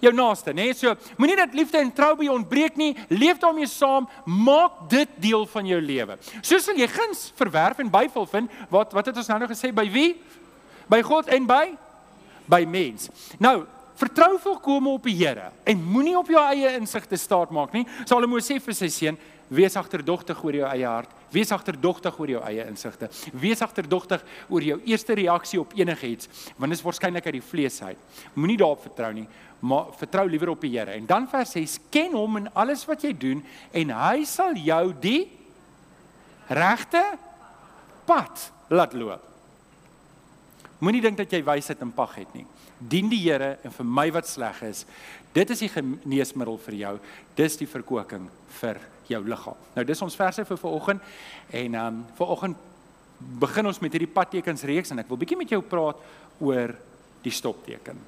jou 0.00 0.12
naaste, 0.14 0.52
né? 0.52 0.68
Nee? 0.68 0.74
So 0.74 0.94
moenie 1.16 1.36
dat 1.36 1.54
liefde 1.54 1.78
en 1.78 1.92
trou 1.94 2.14
by 2.18 2.28
jou 2.28 2.36
ontbreek 2.38 2.76
nie. 2.76 2.92
Leef 3.08 3.40
daarmee 3.42 3.66
saam, 3.70 4.08
maak 4.24 4.84
dit 4.90 5.16
deel 5.22 5.46
van 5.46 5.66
jou 5.66 5.80
lewe. 5.82 6.18
Soos 6.40 6.64
sal 6.68 6.78
jy 6.78 6.88
guns 6.92 7.28
verwerf 7.38 7.82
en 7.82 7.90
byval 7.92 8.28
vind. 8.30 8.60
Wat 8.70 8.94
wat 8.96 9.10
het 9.10 9.16
ons 9.16 9.30
nou 9.32 9.40
nog 9.42 9.52
gesê 9.52 9.72
by 9.74 9.88
wie? 9.92 10.12
By 10.88 11.02
God 11.04 11.28
en 11.34 11.46
by 11.48 11.64
by 12.48 12.62
mens. 12.64 13.10
Nou, 13.38 13.66
vertrou 13.98 14.38
volkome 14.40 14.94
op 14.96 15.08
die 15.08 15.16
Here 15.18 15.50
en 15.68 15.82
moenie 15.84 16.16
op 16.18 16.30
jou 16.32 16.40
eie 16.40 16.76
insigte 16.78 17.18
staat 17.20 17.52
maak 17.54 17.74
nie. 17.76 17.84
Salomo 18.08 18.40
sê 18.40 18.56
vir 18.62 18.76
sy 18.76 18.88
seun, 18.92 19.18
wees 19.48 19.76
agterdogtig 19.80 20.40
oor 20.44 20.56
jou 20.60 20.68
eie 20.68 20.86
hart. 20.86 21.12
Wees 21.32 21.50
agterdogtig 21.52 22.16
oor 22.20 22.30
jou 22.32 22.40
eie 22.48 22.64
insigte. 22.68 23.10
Wees 23.36 23.60
agterdogtig 23.64 24.22
oor 24.48 24.64
jou 24.64 24.78
eerste 24.88 25.16
reaksie 25.18 25.60
op 25.60 25.74
enigiets, 25.76 26.30
want 26.56 26.72
dit 26.72 26.78
is 26.78 26.84
waarskynlik 26.84 27.28
uit 27.28 27.36
die 27.36 27.44
vlees 27.44 27.76
uit. 27.82 28.22
Moenie 28.36 28.56
daarop 28.60 28.86
vertrou 28.86 29.10
nie, 29.16 29.26
maar 29.60 29.92
vertrou 29.98 30.28
liewer 30.30 30.52
op 30.52 30.60
die 30.62 30.72
Here. 30.76 30.90
En 30.94 31.06
dan 31.06 31.28
vers 31.28 31.50
6: 31.50 31.78
Ken 31.90 32.12
hom 32.12 32.36
in 32.36 32.52
alles 32.54 32.84
wat 32.86 33.02
jy 33.02 33.12
doen 33.16 33.42
en 33.70 33.90
hy 33.90 34.24
sal 34.28 34.54
jou 34.54 34.92
die 35.00 35.30
regte 36.48 37.02
pad 38.06 38.50
laat 38.68 38.94
loop. 38.96 39.24
Moenie 40.78 41.02
dink 41.02 41.18
dat 41.18 41.32
jy 41.34 41.42
wysheid 41.42 41.80
in 41.82 41.92
pag 41.92 42.14
het 42.20 42.34
nie. 42.36 42.46
Dien 42.78 43.10
die 43.10 43.20
Here 43.24 43.56
en 43.66 43.74
vir 43.74 43.88
my 43.98 44.06
wat 44.14 44.28
sleg 44.30 44.62
is, 44.68 44.84
dit 45.34 45.50
is 45.50 45.64
die 45.64 45.72
geneesmiddel 45.72 46.60
vir 46.68 46.76
jou. 46.78 46.94
Dis 47.38 47.58
die 47.58 47.66
verkoking 47.66 48.28
vir 48.60 48.78
jou 49.10 49.20
liggaam. 49.26 49.58
Nou 49.74 49.84
dis 49.88 50.02
ons 50.04 50.16
verse 50.16 50.44
vir 50.44 50.60
vanoggend 50.60 51.02
en 51.50 51.74
ehm 51.74 51.86
um, 51.98 52.04
vanoggend 52.18 52.66
begin 53.18 53.66
ons 53.66 53.80
met 53.82 53.92
hierdie 53.92 54.12
padtekens 54.14 54.62
reeks 54.68 54.92
en 54.94 55.02
ek 55.02 55.08
wil 55.10 55.18
bietjie 55.18 55.40
met 55.40 55.50
jou 55.50 55.58
praat 55.66 55.98
oor 56.38 56.76
die 57.24 57.34
stopteken. 57.34 57.98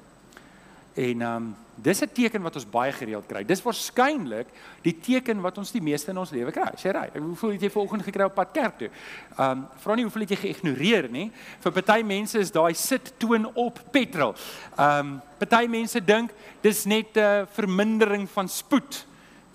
En 0.93 1.21
ehm 1.21 1.35
um, 1.35 1.55
dis 1.75 2.01
'n 2.01 2.09
teken 2.13 2.41
wat 2.41 2.55
ons 2.55 2.69
baie 2.69 2.91
gereeld 2.91 3.25
kry. 3.25 3.45
Dis 3.45 3.61
waarskynlik 3.61 4.47
die 4.81 4.99
teken 4.99 5.41
wat 5.41 5.57
ons 5.57 5.71
die 5.71 5.81
meeste 5.81 6.11
in 6.11 6.17
ons 6.17 6.29
lewe 6.29 6.51
kry. 6.51 6.71
Sê 6.75 6.91
ry, 6.91 7.09
hoeveel 7.19 7.51
het 7.51 7.61
jy 7.61 7.69
vanoggend 7.69 8.03
gekry 8.03 8.23
op 8.23 8.35
pad 8.35 8.51
kerk 8.53 8.77
toe? 8.77 8.89
Ehm 9.37 9.51
um, 9.51 9.67
vra 9.77 9.95
nie 9.95 10.03
hoeveel 10.03 10.21
het 10.21 10.29
jy 10.29 10.35
geïgnoreer 10.35 11.09
nie. 11.09 11.31
Vir 11.59 11.71
party 11.71 12.01
mense 12.03 12.39
is 12.39 12.51
daai 12.51 12.73
sit 12.73 13.13
toon 13.17 13.55
op 13.55 13.79
petrol. 13.91 14.35
Ehm 14.77 14.99
um, 14.99 15.21
party 15.37 15.67
mense 15.67 16.05
dink 16.05 16.31
dis 16.61 16.85
net 16.85 17.15
'n 17.15 17.19
uh, 17.19 17.45
vermindering 17.53 18.29
van 18.29 18.49
spoed 18.49 19.05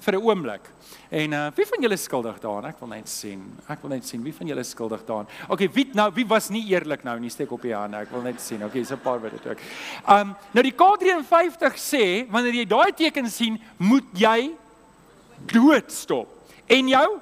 vir 0.07 0.15
'n 0.15 0.23
oomblik. 0.23 0.65
En 1.11 1.33
uh 1.33 1.51
wie 1.55 1.67
van 1.67 1.83
julle 1.83 1.97
skuldig 1.97 2.39
daaraan? 2.41 2.71
Ek 2.71 2.81
wil 2.81 2.89
net 2.89 3.09
sien. 3.09 3.43
Ek 3.69 3.83
wil 3.83 3.91
net 3.91 4.07
sien 4.07 4.23
wie 4.23 4.35
van 4.35 4.47
julle 4.47 4.65
skuldig 4.65 5.05
daaraan. 5.07 5.29
Okay, 5.49 5.69
wie 5.73 5.87
nou 5.95 6.11
wie 6.15 6.27
was 6.27 6.49
nie 6.51 6.65
eerlik 6.71 7.05
nou 7.05 7.19
nie? 7.21 7.31
Steek 7.31 7.53
op 7.53 7.63
die 7.63 7.75
hande. 7.75 7.97
Ek 7.97 8.11
wil 8.11 8.23
net 8.23 8.41
sien. 8.41 8.65
Okay, 8.65 8.85
so 8.85 8.95
'n 8.95 9.01
paar 9.01 9.21
wat 9.21 9.31
dit 9.31 9.47
ook. 9.47 9.59
Um 10.09 10.35
nou 10.53 10.63
die 10.63 10.75
K53 10.75 11.79
sê 11.79 12.31
wanneer 12.31 12.55
jy 12.55 12.67
daai 12.67 12.93
teken 12.93 13.31
sien, 13.31 13.61
moet 13.77 14.07
jy 14.15 14.51
dood 15.47 15.93
stop. 15.93 16.29
En 16.67 16.89
jou 16.89 17.21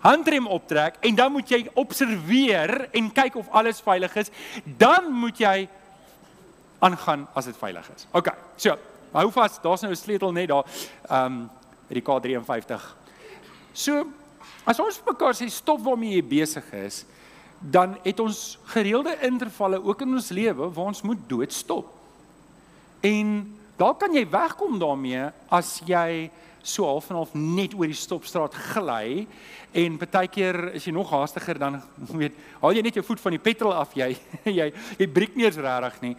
handrem 0.00 0.46
optrek 0.46 0.94
en 1.00 1.14
dan 1.14 1.32
moet 1.32 1.48
jy 1.48 1.68
observeer 1.74 2.88
en 2.92 3.12
kyk 3.12 3.36
of 3.36 3.48
alles 3.50 3.80
veilig 3.80 4.16
is. 4.16 4.30
Dan 4.64 5.12
moet 5.12 5.38
jy 5.38 5.68
aangaan 6.78 7.28
as 7.34 7.44
dit 7.44 7.56
veilig 7.56 7.88
is. 7.94 8.06
Okay. 8.12 8.34
So, 8.56 8.76
hou 9.12 9.30
vas. 9.30 9.60
Daar's 9.62 9.82
nou 9.82 9.92
'n 9.92 9.96
sleutel 9.96 10.32
net 10.32 10.48
daar. 10.48 10.64
Um 11.10 11.50
die 11.92 12.04
K53. 12.04 12.80
So 13.72 14.04
as 14.68 14.80
ons 14.82 15.00
mekaar 15.06 15.36
sê 15.36 15.48
stop 15.50 15.82
waarmee 15.84 16.16
jy 16.16 16.26
besig 16.26 16.68
is, 16.76 17.02
dan 17.62 17.96
het 18.02 18.20
ons 18.20 18.58
gereelde 18.72 19.14
intervalle 19.26 19.78
ook 19.82 20.02
in 20.02 20.16
ons 20.18 20.30
lewe 20.34 20.68
waar 20.68 20.90
ons 20.90 21.02
moet 21.06 21.20
dood 21.30 21.52
stop. 21.54 21.90
En 23.02 23.42
dalk 23.78 24.00
kan 24.02 24.14
jy 24.14 24.24
wegkom 24.30 24.78
daarmee 24.82 25.28
as 25.50 25.76
jy 25.86 26.30
so 26.62 26.86
half 26.86 27.08
en 27.10 27.18
half 27.18 27.34
net 27.34 27.74
oor 27.74 27.90
die 27.90 27.98
stopstraat 27.98 28.54
gly 28.74 29.24
en 29.78 29.96
partykeer 29.98 30.76
is 30.78 30.84
jy 30.86 30.92
nog 30.94 31.10
haastiger 31.10 31.58
dan 31.58 31.80
weet 32.20 32.36
haal 32.60 32.76
jy 32.76 32.84
net 32.86 32.98
jou 32.98 33.04
voet 33.06 33.22
van 33.24 33.34
die 33.34 33.42
petrol 33.42 33.74
af 33.74 33.96
jy 33.98 34.12
jy 34.60 34.68
jy 34.98 35.08
breek 35.10 35.34
nie 35.38 35.48
eens 35.48 35.58
regtig 35.58 35.98
nie. 36.06 36.14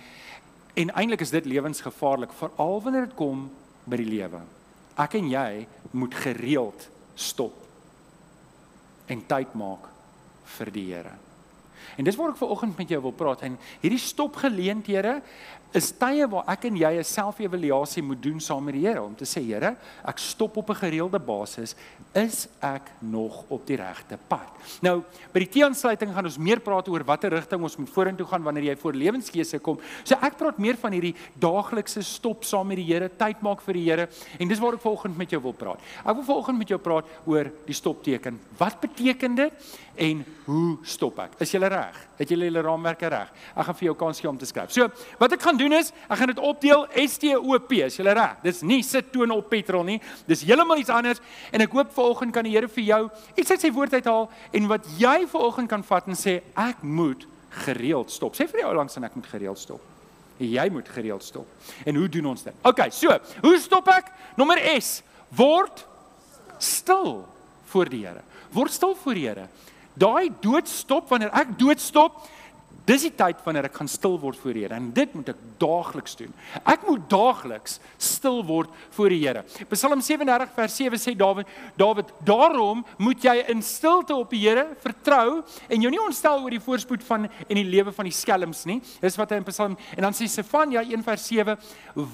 En 0.83 0.89
eintlik 0.97 1.21
is 1.21 1.31
dit 1.31 1.47
lewensgevaarlik 1.47 2.33
veral 2.39 2.81
wanneer 2.83 3.07
dit 3.07 3.17
kom 3.19 3.47
by 3.87 3.99
die 3.99 4.09
lewe 4.09 4.41
ek 4.99 5.17
en 5.19 5.29
jy 5.31 5.49
moet 5.97 6.15
gereeld 6.25 6.87
stop 7.15 7.57
en 9.11 9.21
tyd 9.27 9.53
maak 9.57 9.89
vir 10.57 10.71
die 10.73 10.85
Here. 10.93 11.13
En 11.97 12.07
dis 12.07 12.15
waar 12.17 12.31
ek 12.33 12.39
ver 12.39 12.53
oggend 12.53 12.77
met 12.79 12.89
jou 12.89 13.01
wil 13.03 13.15
praat 13.15 13.43
en 13.45 13.57
hierdie 13.83 14.01
stopgeleenthede 14.01 15.19
is 15.73 15.91
tye 15.97 16.27
waar 16.29 16.45
ek 16.53 16.65
en 16.69 16.77
jy 16.77 16.91
'n 16.99 17.03
selfevaluasie 17.03 18.03
moet 18.03 18.21
doen 18.21 18.39
saam 18.39 18.63
met 18.63 18.75
die 18.75 18.85
Here 18.87 19.01
om 19.01 19.15
te 19.15 19.25
sê 19.25 19.41
Here, 19.41 19.75
ek 20.05 20.17
stop 20.17 20.57
op 20.57 20.69
'n 20.69 20.75
gereelde 20.75 21.19
basis, 21.19 21.75
is 22.13 22.47
ek 22.61 22.91
nog 22.99 23.43
op 23.49 23.65
die 23.65 23.75
regte 23.75 24.17
pad? 24.27 24.47
Nou, 24.81 25.03
by 25.33 25.39
die 25.39 25.49
teensluiting 25.49 26.13
gaan 26.13 26.25
ons 26.25 26.37
meer 26.37 26.59
praat 26.59 26.87
oor 26.87 27.03
watter 27.03 27.31
rigting 27.31 27.61
ons 27.63 27.77
moet 27.77 27.89
vorentoe 27.89 28.25
gaan 28.25 28.43
wanneer 28.43 28.63
jy 28.63 28.75
voor 28.75 28.93
lewenskeuse 28.93 29.59
kom. 29.59 29.79
So 30.03 30.15
ek 30.15 30.37
praat 30.37 30.57
meer 30.57 30.77
van 30.77 30.91
hierdie 30.91 31.15
daaglikse 31.39 32.03
stop 32.03 32.43
saam 32.43 32.67
met 32.67 32.77
die 32.77 32.93
Here, 32.93 33.09
tyd 33.09 33.41
maak 33.41 33.61
vir 33.61 33.73
die 33.73 33.85
Here 33.89 34.07
en 34.39 34.47
dis 34.47 34.59
waar 34.59 34.73
ek 34.73 34.81
vanoggend 34.81 35.17
met 35.17 35.29
jou 35.29 35.41
wil 35.41 35.53
praat. 35.53 35.79
Ek 36.05 36.15
wil 36.15 36.23
vanoggend 36.23 36.57
met 36.57 36.67
jou 36.67 36.79
praat 36.79 37.05
oor 37.25 37.51
die 37.65 37.73
stopteken. 37.73 38.39
Wat 38.57 38.79
beteken 38.81 39.35
dit 39.35 39.53
en 39.95 40.25
hoe 40.45 40.77
stop 40.83 41.19
ek? 41.19 41.37
Is 41.39 41.51
jy 41.53 41.59
reg? 41.59 41.97
Het 42.17 42.29
jy 42.29 42.37
julle 42.37 42.61
raamwerke 42.65 43.07
reg? 43.07 43.29
Ek 43.55 43.65
gaan 43.65 43.75
vir 43.75 43.85
jou 43.85 43.95
kans 43.95 44.19
gee 44.19 44.29
om 44.29 44.37
te 44.37 44.45
skryf. 44.45 44.71
So, 44.73 44.89
wat 45.19 45.31
ek 45.31 45.41
gaan 45.41 45.57
doen 45.57 45.62
is, 45.71 45.93
ek 46.09 46.17
gaan 46.19 46.27
dit 46.27 46.39
opdeel 46.39 46.87
STOP, 47.07 47.71
is 47.71 47.95
jy 47.97 48.03
reg? 48.03 48.41
Dis 48.43 48.61
nie 48.61 48.81
sit 48.83 49.11
toon 49.13 49.31
op 49.31 49.47
petrol 49.49 49.83
nie. 49.87 50.01
Dis 50.27 50.43
heeltemal 50.43 50.77
iets 50.77 50.89
anders 50.89 51.21
en 51.51 51.61
ek 51.61 51.71
hoop 51.71 51.93
vanoggend 51.95 52.33
kan 52.33 52.43
die 52.43 52.51
Here 52.51 52.67
vir 52.67 52.83
jou 52.83 53.09
iets 53.37 53.51
uit 53.51 53.61
sy 53.61 53.71
woord 53.71 53.93
uithaal 53.93 54.29
en 54.51 54.67
wat 54.67 54.91
jy 54.99 55.23
vanoggend 55.31 55.69
kan 55.69 55.83
vat 55.83 56.07
en 56.07 56.19
sê 56.19 56.41
ek 56.59 56.83
moet 56.83 57.23
gereeld 57.63 58.11
stop. 58.11 58.35
Sê 58.35 58.49
vir 58.49 58.65
jou 58.65 58.75
langs 58.75 58.97
en 58.97 59.07
ek 59.07 59.15
moet 59.15 59.31
gereeld 59.31 59.61
stop. 59.61 59.81
Jy 60.43 60.65
moet 60.73 60.89
gereeld 60.89 61.23
stop. 61.23 61.47
En 61.85 61.95
hoe 61.95 62.09
doen 62.09 62.25
ons 62.33 62.43
dit? 62.43 62.55
OK, 62.67 62.87
so, 62.91 63.13
hoe 63.45 63.57
stop 63.61 63.87
ek? 63.93 64.09
Nommer 64.35 64.59
S, 64.75 65.03
word 65.37 65.85
stil 66.59 67.21
voor 67.71 67.91
die 67.91 68.03
Here. 68.05 68.23
Word 68.53 68.73
stil 68.73 68.95
voor 68.97 69.19
die 69.19 69.27
Here. 69.27 69.47
Daai 69.93 70.31
doodstop 70.41 71.09
wanneer 71.11 71.33
ek 71.37 71.53
doodstop, 71.59 72.17
Dis 72.83 73.05
die 73.05 73.13
tyd 73.15 73.39
wanneer 73.45 73.69
ek 73.69 73.77
gaan 73.79 73.87
stil 73.87 74.17
word 74.19 74.35
voor 74.41 74.57
die 74.57 74.65
Here 74.65 74.75
en 74.75 74.89
dit 74.95 75.11
moet 75.15 75.29
ek 75.31 75.43
daagliks 75.61 76.17
doen. 76.19 76.33
Ek 76.67 76.81
moet 76.83 77.05
daagliks 77.11 77.77
stil 77.95 78.41
word 78.43 78.71
voor 78.95 79.13
die 79.13 79.21
Here. 79.21 79.43
Psalm 79.71 80.01
37 80.03 80.51
vers 80.57 80.75
7 80.81 80.99
sê 80.99 81.13
Dawid, 81.15 81.47
Dawid, 81.79 82.11
daarom 82.27 82.81
moet 82.99 83.23
jy 83.23 83.37
in 83.53 83.63
stilte 83.63 84.17
op 84.17 84.35
die 84.35 84.41
Here 84.43 84.65
vertrou 84.83 85.43
en 85.69 85.85
jou 85.85 85.91
nie 85.93 86.01
ontstel 86.03 86.43
oor 86.43 86.57
die 86.57 86.63
voorspoed 86.63 87.05
van 87.07 87.29
en 87.29 87.61
die 87.61 87.67
lewe 87.67 87.93
van 87.95 88.09
die 88.09 88.15
skelms 88.15 88.65
nie. 88.67 88.81
Dis 88.99 89.15
wat 89.19 89.31
hy 89.31 89.39
in 89.39 89.47
Psalm 89.47 89.77
en 89.95 90.09
dan 90.09 90.17
sê 90.17 90.27
Sefanja 90.27 90.83
1 90.83 91.07
vers 91.07 91.29
7, 91.31 91.55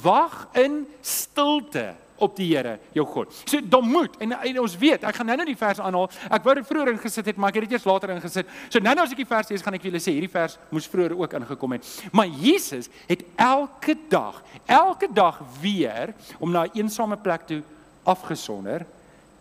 wag 0.05 0.43
in 0.61 0.83
stilte 1.01 1.89
op 2.19 2.35
die 2.37 2.49
Here 2.51 2.77
jou 2.95 3.05
God. 3.07 3.33
So 3.45 3.61
dan 3.63 3.87
moet 3.87 4.17
en, 4.23 4.31
en 4.31 4.59
ons 4.61 4.77
weet, 4.77 5.03
ek 5.07 5.19
gaan 5.19 5.29
nou-nou 5.31 5.47
die 5.49 5.57
vers 5.59 5.81
aanhaal. 5.83 6.09
Ek 6.29 6.45
wou 6.45 6.55
dit 6.59 6.67
vroeër 6.67 6.93
ingesit 6.93 7.31
het, 7.31 7.39
maar 7.39 7.53
ek 7.53 7.59
het 7.59 7.67
dit 7.67 7.77
eers 7.77 7.87
later 7.89 8.13
ingesit. 8.15 8.49
So 8.69 8.81
nou-nou 8.83 9.05
as 9.05 9.15
ek 9.15 9.23
die 9.23 9.29
vers 9.29 9.51
lees, 9.51 9.63
gaan 9.65 9.77
ek 9.77 9.85
vir 9.85 9.91
julle 9.91 10.03
sê 10.03 10.15
hierdie 10.15 10.31
vers 10.31 10.57
moes 10.73 10.89
vroeër 10.91 11.15
ook 11.19 11.37
ingekom 11.41 11.77
het. 11.77 11.93
Maar 12.11 12.33
Jesus 12.41 12.89
het 13.07 13.23
elke 13.35 13.97
dag, 14.09 14.41
elke 14.65 15.11
dag 15.13 15.41
weer 15.61 16.13
om 16.39 16.51
na 16.51 16.65
'n 16.65 16.83
eensame 16.83 17.17
plek 17.17 17.47
toe 17.47 17.61
afgesonder 18.03 18.85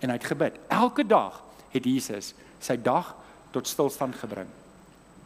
en 0.00 0.10
hy 0.10 0.16
het 0.16 0.30
gebid. 0.30 0.54
Elke 0.68 1.06
dag 1.06 1.42
het 1.72 1.84
Jesus 1.84 2.34
sy 2.60 2.76
dag 2.76 3.14
tot 3.50 3.66
stilstand 3.66 4.14
gebring 4.14 4.48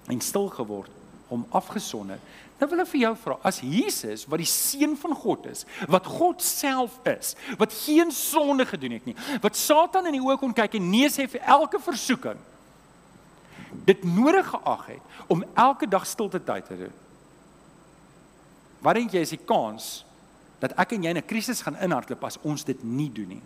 en 0.08 0.20
stil 0.20 0.48
geword 0.48 1.01
om 1.32 1.46
afgesonder 1.56 2.20
Nou 2.62 2.68
wil 2.70 2.84
ek 2.84 2.92
vir 2.92 3.00
jou 3.00 3.10
vra, 3.18 3.34
as 3.42 3.56
Jesus 3.58 4.22
wat 4.30 4.38
die 4.38 4.46
seun 4.46 4.92
van 5.00 5.16
God 5.18 5.48
is, 5.50 5.64
wat 5.90 6.06
God 6.06 6.44
self 6.46 6.94
is, 7.10 7.32
wat 7.58 7.74
geen 7.74 8.12
sonde 8.14 8.62
gedoen 8.70 8.94
het 8.94 9.08
nie, 9.08 9.16
wat 9.42 9.58
Satan 9.58 10.06
in 10.06 10.14
die 10.14 10.22
oë 10.22 10.36
kon 10.38 10.54
kyk 10.54 10.76
en 10.78 10.86
nee 10.92 11.08
sê 11.10 11.26
vir 11.26 11.42
elke 11.56 11.80
versoeking, 11.82 12.38
dit 13.88 14.04
nodig 14.06 14.46
geag 14.46 14.84
het 14.92 15.26
om 15.32 15.42
elke 15.58 15.88
dag 15.90 16.06
stilte 16.06 16.38
tyd 16.38 16.68
te 16.70 16.78
doen. 16.84 16.94
Wat 18.86 18.94
dink 18.94 19.10
jy 19.10 19.24
is 19.26 19.34
die 19.34 19.42
kans 19.42 19.90
dat 20.62 20.76
ek 20.78 20.94
en 20.94 21.02
jy 21.02 21.16
in 21.16 21.18
'n 21.18 21.26
krisis 21.26 21.64
gaan 21.66 21.80
inhardloop 21.82 22.22
as 22.30 22.38
ons 22.46 22.62
dit 22.62 22.78
nie 22.84 23.10
doen 23.10 23.28
nie? 23.28 23.42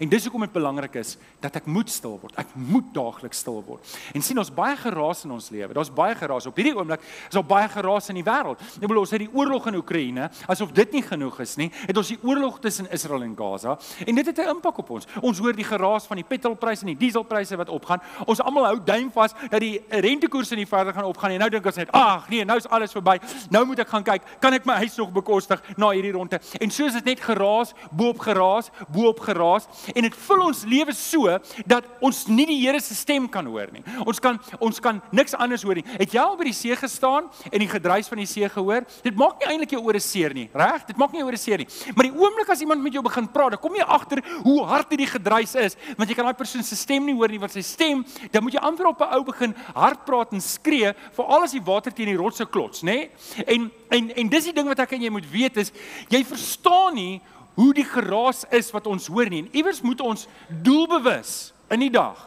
En 0.00 0.08
dis 0.08 0.22
hoekom 0.22 0.40
dit 0.40 0.52
belangrik 0.52 0.94
is 1.00 1.16
dat 1.40 1.54
ek 1.60 1.66
moet 1.70 1.90
stil 1.90 2.18
word. 2.20 2.34
Ek 2.40 2.50
moet 2.54 2.88
daagliks 2.94 3.38
stil 3.38 3.62
word. 3.66 3.96
En 4.14 4.22
sien 4.22 4.38
ons 4.38 4.50
baie 4.54 4.76
geraas 4.76 5.24
in 5.24 5.32
ons 5.34 5.50
lewe. 5.54 5.72
Daar's 5.76 5.92
baie 5.94 6.16
geraas 6.18 6.48
op 6.50 6.56
hierdie 6.58 6.74
oomblik. 6.76 7.04
Is 7.28 7.36
daar 7.36 7.46
baie 7.46 7.68
geraas 7.68 8.10
in 8.12 8.18
die 8.20 8.26
wêreld. 8.26 8.60
Ek 8.60 8.86
bedoel 8.86 9.02
ons 9.04 9.14
het 9.14 9.22
die 9.22 9.30
oorlog 9.32 9.68
in 9.70 9.78
Oekraïne, 9.78 10.28
asof 10.50 10.72
dit 10.76 10.96
nie 10.98 11.02
genoeg 11.06 11.40
is 11.44 11.56
nie. 11.60 11.68
Het 11.86 12.00
ons 12.00 12.12
die 12.12 12.18
oorlog 12.26 12.58
tussen 12.64 12.90
Israel 12.94 13.24
en 13.26 13.36
Gaza 13.38 13.76
en 14.04 14.20
dit 14.20 14.26
het 14.26 14.38
'n 14.38 14.56
impak 14.56 14.78
op 14.78 14.90
ons. 14.90 15.06
Ons 15.22 15.38
hoor 15.38 15.54
die 15.54 15.64
geraas 15.64 16.06
van 16.06 16.16
die 16.16 16.24
petrolpryse 16.24 16.82
en 16.86 16.94
die 16.94 17.06
dieselpryse 17.06 17.56
wat 17.56 17.68
opgaan. 17.68 18.00
Ons 18.26 18.40
almal 18.40 18.66
hou 18.66 18.78
duim 18.84 19.10
vas 19.12 19.32
dat 19.50 19.60
die 19.60 19.80
rentekoerse 19.88 20.54
nie 20.54 20.66
verder 20.66 20.92
gaan 20.92 21.04
opgaan 21.04 21.30
nie. 21.30 21.38
Nou 21.38 21.50
dink 21.50 21.66
ons 21.66 21.76
net, 21.76 21.92
"Ag, 21.92 22.28
nee, 22.28 22.44
nou 22.44 22.56
is 22.56 22.68
alles 22.68 22.92
verby. 22.92 23.18
Nou 23.50 23.64
moet 23.64 23.78
ek 23.78 23.88
gaan 23.88 24.02
kyk, 24.02 24.22
kan 24.40 24.52
ek 24.52 24.64
my 24.64 24.74
huis 24.74 24.96
nog 24.96 25.12
bekostig 25.12 25.62
na 25.76 25.90
hierdie 25.90 26.12
ronde?" 26.12 26.40
En 26.60 26.70
so 26.70 26.84
is 26.84 26.92
dit 26.92 27.04
net 27.04 27.20
geraas, 27.20 27.72
bo-op 27.90 28.18
geraas, 28.18 28.70
bo-op 28.88 29.20
geraas 29.20 29.67
en 29.94 30.06
dit 30.06 30.18
vul 30.26 30.44
ons 30.44 30.64
lewe 30.68 30.94
so 30.96 31.38
dat 31.66 31.86
ons 32.04 32.24
nie 32.28 32.46
die 32.46 32.58
Here 32.58 32.80
se 32.82 32.94
stem 32.94 33.28
kan 33.30 33.46
hoor 33.46 33.70
nie. 33.72 33.84
Ons 34.04 34.20
kan 34.20 34.38
ons 34.64 34.80
kan 34.82 35.00
niks 35.14 35.36
anders 35.38 35.62
hoor 35.62 35.78
nie. 35.78 35.84
Het 35.98 36.16
jy 36.16 36.22
al 36.22 36.36
by 36.38 36.48
die 36.48 36.56
see 36.56 36.76
gestaan 36.76 37.28
en 37.50 37.62
die 37.62 37.70
gedruis 37.70 38.10
van 38.10 38.18
die 38.22 38.26
see 38.28 38.48
gehoor? 38.50 38.86
Dit 39.04 39.16
maak 39.18 39.38
nie 39.40 39.50
eintlik 39.52 39.76
jou 39.76 39.82
ore 39.86 40.00
seer 40.02 40.34
nie, 40.34 40.48
reg? 40.54 40.84
Dit 40.88 40.98
maak 41.00 41.14
nie 41.14 41.22
jou 41.22 41.28
ore 41.30 41.40
seer 41.40 41.62
nie. 41.62 41.68
Maar 41.94 42.08
die 42.08 42.14
oomblik 42.18 42.50
as 42.52 42.62
iemand 42.64 42.82
met 42.82 42.96
jou 42.98 43.02
begin 43.06 43.28
praat, 43.32 43.54
dan 43.54 43.62
kom 43.62 43.76
jy 43.78 43.86
agter 43.86 44.22
hoe 44.44 44.58
hard 44.68 44.92
hierdie 44.92 45.10
gedruis 45.10 45.54
is, 45.58 45.78
want 45.96 46.10
jy 46.10 46.18
kan 46.18 46.28
daai 46.28 46.38
persoon 46.38 46.66
se 46.66 46.76
stem 46.78 47.06
nie 47.06 47.16
hoor 47.16 47.32
nie, 47.32 47.40
want 47.40 47.54
sy 47.54 47.64
stem, 47.66 48.04
dan 48.32 48.44
moet 48.44 48.58
jy 48.58 48.64
amper 48.68 48.90
op 48.90 49.00
'n 49.02 49.14
ou 49.16 49.22
begin 49.24 49.54
hard 49.74 50.04
praat 50.04 50.32
en 50.32 50.40
skree 50.40 50.92
vir 50.92 51.24
al 51.24 51.42
as 51.42 51.52
die 51.52 51.64
water 51.64 51.92
teen 51.92 52.10
die 52.12 52.18
rotse 52.18 52.46
klots, 52.46 52.82
nê? 52.82 53.10
En 53.46 53.70
en 53.90 54.10
en 54.10 54.28
dis 54.28 54.44
die 54.44 54.52
ding 54.52 54.68
wat 54.68 54.80
ek 54.84 54.92
en 54.92 55.02
jy 55.02 55.10
moet 55.10 55.28
weet 55.30 55.56
is 55.56 55.72
jy 56.12 56.24
verstaan 56.24 56.94
nie 56.94 57.20
hoe 57.58 57.72
die 57.74 57.86
geraas 57.86 58.44
is 58.54 58.70
wat 58.70 58.86
ons 58.86 59.08
hoor 59.10 59.26
nie. 59.30 59.42
En 59.42 59.50
iewers 59.58 59.82
moet 59.82 60.00
ons 60.04 60.28
doelbewus 60.46 61.50
in 61.74 61.82
die 61.82 61.92
dag 61.92 62.20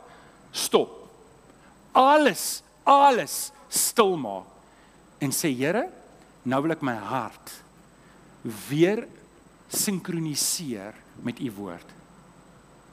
stop. 0.52 0.98
Alles, 1.96 2.60
alles 2.84 3.52
stil 3.72 4.18
maak 4.20 4.48
en 5.22 5.32
sê 5.36 5.52
Here, 5.54 5.86
nou 6.44 6.64
wil 6.66 6.74
ek 6.74 6.84
my 6.84 6.96
hart 6.98 7.52
weer 8.68 9.06
sinkroniseer 9.72 10.96
met 11.24 11.40
u 11.40 11.52
woord. 11.60 11.92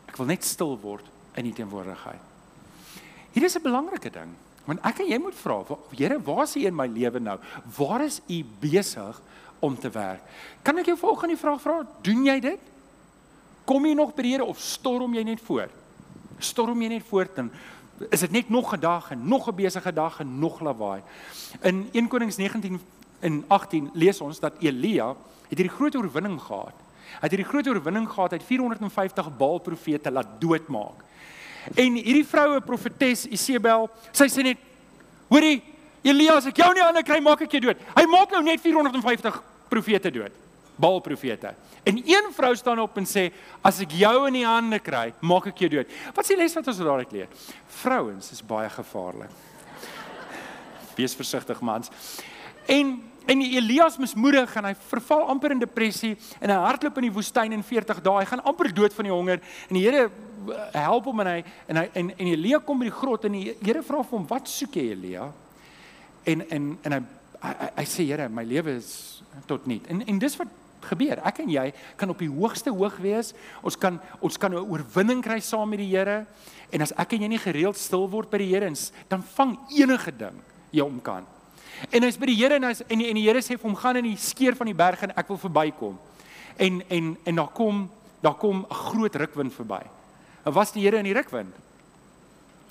Ek 0.06 0.18
wil 0.20 0.28
net 0.28 0.44
stil 0.46 0.76
word 0.82 1.06
in 1.40 1.48
u 1.48 1.52
teenwoordigheid. 1.56 2.20
Hier 3.32 3.44
is 3.44 3.56
'n 3.56 3.62
belangrike 3.62 4.10
ding, 4.10 4.34
want 4.66 4.84
ek 4.84 5.00
en 5.00 5.08
jy 5.08 5.18
moet 5.18 5.34
vra, 5.34 5.64
Here, 5.96 6.20
waar 6.20 6.42
is 6.42 6.56
u 6.56 6.66
in 6.66 6.76
my 6.76 6.86
lewe 6.86 7.20
nou? 7.20 7.38
Waar 7.78 8.04
is 8.04 8.20
u 8.28 8.44
besig 8.60 9.20
om 9.58 9.78
te 9.78 9.90
werk. 9.90 10.22
Kan 10.62 10.78
ek 10.78 10.86
jou 10.86 10.98
volgende 10.98 11.36
vraag 11.36 11.60
vra? 11.60 11.86
Doen 12.02 12.24
jy 12.24 12.40
dit? 12.40 12.60
Kom 13.68 13.84
jy 13.84 13.94
nog 13.94 14.14
by 14.16 14.22
die 14.24 14.32
Here 14.32 14.46
of 14.48 14.60
storm 14.60 15.14
jy 15.14 15.24
net 15.28 15.42
voort? 15.44 15.74
Storm 16.38 16.82
jy 16.82 16.88
net 16.88 17.04
voort 17.08 17.38
en 17.42 17.50
is 18.14 18.22
dit 18.22 18.30
net 18.30 18.48
nog 18.48 18.72
'n 18.74 18.80
dag 18.80 19.10
en 19.10 19.28
nog 19.28 19.48
'n 19.48 19.54
besige 19.54 19.92
dag 19.92 20.20
en 20.20 20.38
nog 20.38 20.60
lawaai? 20.60 21.02
In 21.62 21.88
1 21.92 22.08
Konings 22.08 22.36
19 22.36 22.80
en 23.20 23.44
18 23.48 23.90
lees 23.94 24.20
ons 24.20 24.40
dat 24.40 24.52
Elia 24.60 25.08
het 25.48 25.58
hierdie 25.58 25.76
groot 25.76 25.96
oorwinning 25.96 26.40
gehad. 26.40 26.74
Hy 27.18 27.24
het 27.26 27.30
hierdie 27.30 27.48
groot 27.48 27.66
oorwinning 27.66 28.08
gehad 28.08 28.32
uit 28.32 28.42
450 28.42 29.36
Baal 29.36 29.58
profete 29.58 30.10
laat 30.10 30.40
doodmaak. 30.40 31.04
En 31.74 31.98
hierdie 31.98 32.26
vroue 32.26 32.60
profetes 32.60 33.26
Isebel, 33.26 33.88
sy 34.12 34.28
sê 34.28 34.42
net: 34.42 34.58
"Hoorie, 35.28 35.62
Elia, 36.02 36.36
as 36.36 36.46
ek 36.46 36.56
jou 36.56 36.72
nie 36.74 36.82
aan 36.82 37.02
kry, 37.02 37.20
maak 37.20 37.40
ek 37.40 37.50
jou 37.50 37.60
dood." 37.60 37.76
Hy 37.96 38.06
maak 38.06 38.30
nou 38.30 38.42
net 38.42 38.60
450 38.60 39.42
profete 39.68 40.12
dood. 40.14 40.34
Baal 40.78 41.00
profete. 41.02 41.54
En 41.82 41.96
een 41.96 42.32
vrou 42.36 42.54
staan 42.56 42.78
op 42.78 42.96
en 43.00 43.06
sê 43.08 43.28
as 43.66 43.80
ek 43.82 43.96
jou 43.98 44.14
in 44.28 44.38
die 44.38 44.46
hande 44.46 44.78
kry, 44.82 45.08
maak 45.20 45.48
ek 45.50 45.64
jou 45.64 45.70
dood. 45.78 45.92
Wat 46.14 46.24
is 46.24 46.34
die 46.34 46.38
les 46.38 46.54
wat 46.54 46.70
ons 46.70 46.80
daaruit 46.82 47.14
leer? 47.16 47.30
Vrouens 47.80 48.32
is 48.34 48.42
baie 48.44 48.68
gevaarlik. 48.70 49.32
Wees 50.98 51.16
versigtig 51.18 51.60
mans. 51.64 51.92
En 52.68 52.98
en 53.28 53.42
Elias 53.44 53.98
mismoedig 54.00 54.54
en 54.56 54.70
hy 54.70 54.72
verval 54.88 55.26
amper 55.28 55.52
in 55.52 55.60
depressie 55.60 56.14
en 56.40 56.48
hy 56.48 56.54
hardloop 56.62 56.96
in 56.96 57.06
die 57.10 57.12
woestyn 57.12 57.52
in 57.52 57.64
40 57.66 58.00
dae. 58.00 58.22
Hy 58.22 58.28
gaan 58.30 58.44
amper 58.48 58.70
dood 58.72 58.94
van 58.96 59.04
die 59.04 59.12
honger 59.12 59.42
en 59.68 59.76
die 59.76 59.82
Here 59.84 60.06
eh, 60.06 60.78
help 60.80 61.10
hom 61.10 61.20
en 61.20 61.28
hy 61.34 61.42
en 61.68 61.82
hy 61.82 61.84
en, 62.00 62.08
en 62.16 62.30
Elia 62.32 62.62
kom 62.64 62.80
by 62.80 62.88
die 62.88 62.94
grot 63.02 63.26
en 63.28 63.36
die 63.36 63.52
Here 63.60 63.82
vra 63.84 64.00
vir 64.00 64.16
hom, 64.16 64.24
"Wat 64.30 64.48
soek 64.48 64.80
jy, 64.80 64.86
Elia?" 64.94 65.28
En 66.24 66.44
en 66.48 66.70
en 66.88 66.96
hy 66.96 67.02
hy, 67.42 67.70
hy 67.76 67.84
sê 67.84 68.06
Here, 68.06 68.28
my 68.28 68.44
lewe 68.44 68.76
is 68.78 69.22
tot 69.46 69.66
niet. 69.66 69.86
En 69.86 70.02
en 70.06 70.18
dis 70.18 70.36
wat 70.36 70.48
gebeur. 70.88 71.20
Ek 71.26 71.40
en 71.42 71.50
jy 71.50 71.72
kan 71.98 72.10
op 72.10 72.20
die 72.22 72.30
hoogste 72.30 72.72
hoog 72.74 72.98
wees. 73.02 73.32
Ons 73.62 73.78
kan 73.78 74.00
ons 74.20 74.38
kan 74.38 74.52
'n 74.52 74.62
oorwinning 74.62 75.22
kry 75.22 75.40
saam 75.40 75.68
met 75.68 75.78
die 75.78 75.96
Here. 75.96 76.26
En 76.70 76.82
as 76.82 76.92
ek 76.92 77.12
en 77.12 77.22
jy 77.22 77.28
nie 77.28 77.38
gereeld 77.38 77.76
stil 77.76 78.08
word 78.08 78.30
by 78.30 78.38
die 78.38 78.52
Here, 78.52 78.72
dan 79.08 79.22
vang 79.22 79.58
enige 79.70 80.12
ding 80.16 80.36
jou 80.70 80.86
om 80.86 81.00
kan. 81.00 81.26
En 81.90 82.02
hy's 82.02 82.18
by 82.18 82.26
die 82.26 82.36
Here 82.36 82.54
en 82.54 82.64
hy's 82.64 82.82
en 82.88 82.98
die, 82.98 83.08
en 83.08 83.14
die 83.14 83.26
Here 83.26 83.40
sê 83.40 83.56
vir 83.56 83.68
hom 83.68 83.76
gaan 83.76 83.96
in 83.96 84.04
die 84.04 84.16
skeer 84.16 84.56
van 84.56 84.66
die 84.66 84.74
berg 84.74 85.02
en 85.02 85.14
ek 85.16 85.28
wil 85.28 85.38
verbykom. 85.38 85.98
En 86.58 86.82
en 86.88 87.16
en 87.24 87.34
daar 87.34 87.52
kom 87.52 87.90
daar 88.20 88.34
kom 88.34 88.66
'n 88.68 88.74
groot 88.74 89.14
rukwind 89.14 89.54
verby. 89.54 89.82
En 90.44 90.52
was 90.52 90.72
die 90.72 90.82
Here 90.82 90.98
in 90.98 91.04
die 91.04 91.14
rukwind? 91.14 91.54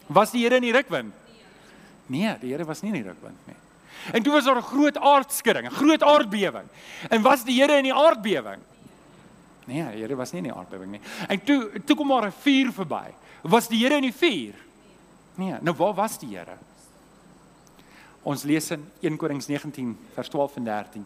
Was 0.07 0.31
die 0.31 0.43
Here 0.43 0.55
in 0.55 0.61
die 0.61 0.71
rukwind? 0.71 1.13
Nee, 2.07 2.37
die 2.41 2.51
Here 2.51 2.65
was 2.65 2.81
nie 2.81 2.91
in 2.93 3.03
die 3.03 3.09
rukwind 3.09 3.47
nie. 3.47 3.55
En 4.11 4.23
toe 4.23 4.33
was 4.33 4.45
daar 4.45 4.57
'n 4.57 4.61
groot 4.61 4.97
aardskudding, 4.97 5.67
'n 5.67 5.75
groot 5.75 6.03
aardbewing. 6.03 6.67
En 7.09 7.21
was 7.21 7.43
die 7.43 7.61
Here 7.61 7.77
in 7.77 7.83
die 7.83 7.93
aardbewing? 7.93 8.61
Nee, 9.65 9.91
die 9.91 10.01
Here 10.01 10.15
was 10.15 10.31
nie 10.31 10.41
in 10.41 10.49
die 10.49 10.53
aardbewing 10.53 10.91
nie. 10.91 11.01
En 11.27 11.43
toe 11.43 11.71
toe 11.85 11.95
kom 11.95 12.07
maar 12.07 12.25
'n 12.25 12.31
vuur 12.31 12.71
verby. 12.71 13.13
Was 13.41 13.67
die 13.67 13.83
Here 13.83 13.95
in 13.95 14.01
die 14.01 14.13
vuur? 14.13 14.53
Nee, 15.35 15.55
nou 15.61 15.75
waar 15.75 15.93
was 15.93 16.19
die 16.19 16.37
Here? 16.37 16.57
Ons 18.21 18.43
lees 18.43 18.71
in 18.71 18.91
1 18.99 19.17
Konings 19.17 19.47
19 19.47 19.97
vers 20.13 20.29
12 20.29 20.55
en 20.55 20.63
13. 20.63 21.05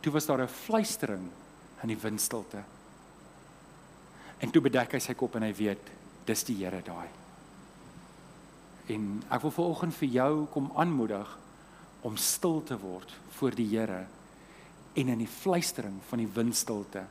Toe 0.00 0.12
was 0.12 0.26
daar 0.26 0.42
'n 0.42 0.48
fluistering 0.48 1.30
in 1.82 1.88
die 1.88 1.98
windstilte. 1.98 2.62
En 4.38 4.50
toe 4.50 4.62
bedek 4.62 4.92
hy 4.92 4.98
sy 4.98 5.14
kop 5.14 5.34
en 5.34 5.42
hy 5.42 5.54
weet 5.54 5.90
dis 6.24 6.44
die 6.44 6.56
Here 6.64 6.82
daai. 6.82 7.08
En 8.86 9.22
ek 9.30 9.40
wil 9.40 9.50
vanoggend 9.50 9.94
vir 9.94 10.08
jou 10.08 10.46
kom 10.52 10.72
aanmoedig 10.76 11.38
om 12.04 12.18
stil 12.20 12.60
te 12.66 12.76
word 12.78 13.12
voor 13.38 13.56
die 13.56 13.66
Here 13.72 14.04
en 14.94 15.10
in 15.10 15.22
die 15.24 15.30
fluistering 15.30 15.96
van 16.08 16.20
die 16.22 16.30
windstilte 16.30 17.02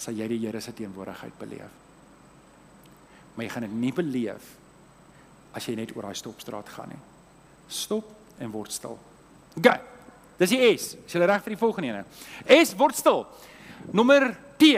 sal 0.00 0.16
jy 0.16 0.26
die 0.32 0.40
Here 0.42 0.60
se 0.60 0.72
teenwoordigheid 0.74 1.36
beleef. 1.38 1.76
Maar 3.34 3.44
jy 3.46 3.52
gaan 3.52 3.66
dit 3.68 3.76
nie 3.84 3.92
beleef 3.94 4.48
as 5.54 5.66
jy 5.66 5.76
net 5.78 5.92
oor 5.96 6.08
daai 6.08 6.18
stopstraat 6.18 6.68
gaan 6.74 6.90
nie. 6.94 7.00
Stop 7.70 8.08
en 8.40 8.50
word 8.54 8.72
stil. 8.74 8.96
OK. 9.58 9.70
Dis 10.40 10.54
die 10.54 10.62
S. 10.72 10.94
Is 11.04 11.14
jy 11.14 11.26
reg 11.28 11.44
vir 11.44 11.54
die 11.54 11.60
volgende 11.60 11.92
ene? 11.92 12.04
S 12.64 12.72
word 12.78 12.96
stil. 12.96 13.26
Nommer 13.92 14.30
T. 14.60 14.72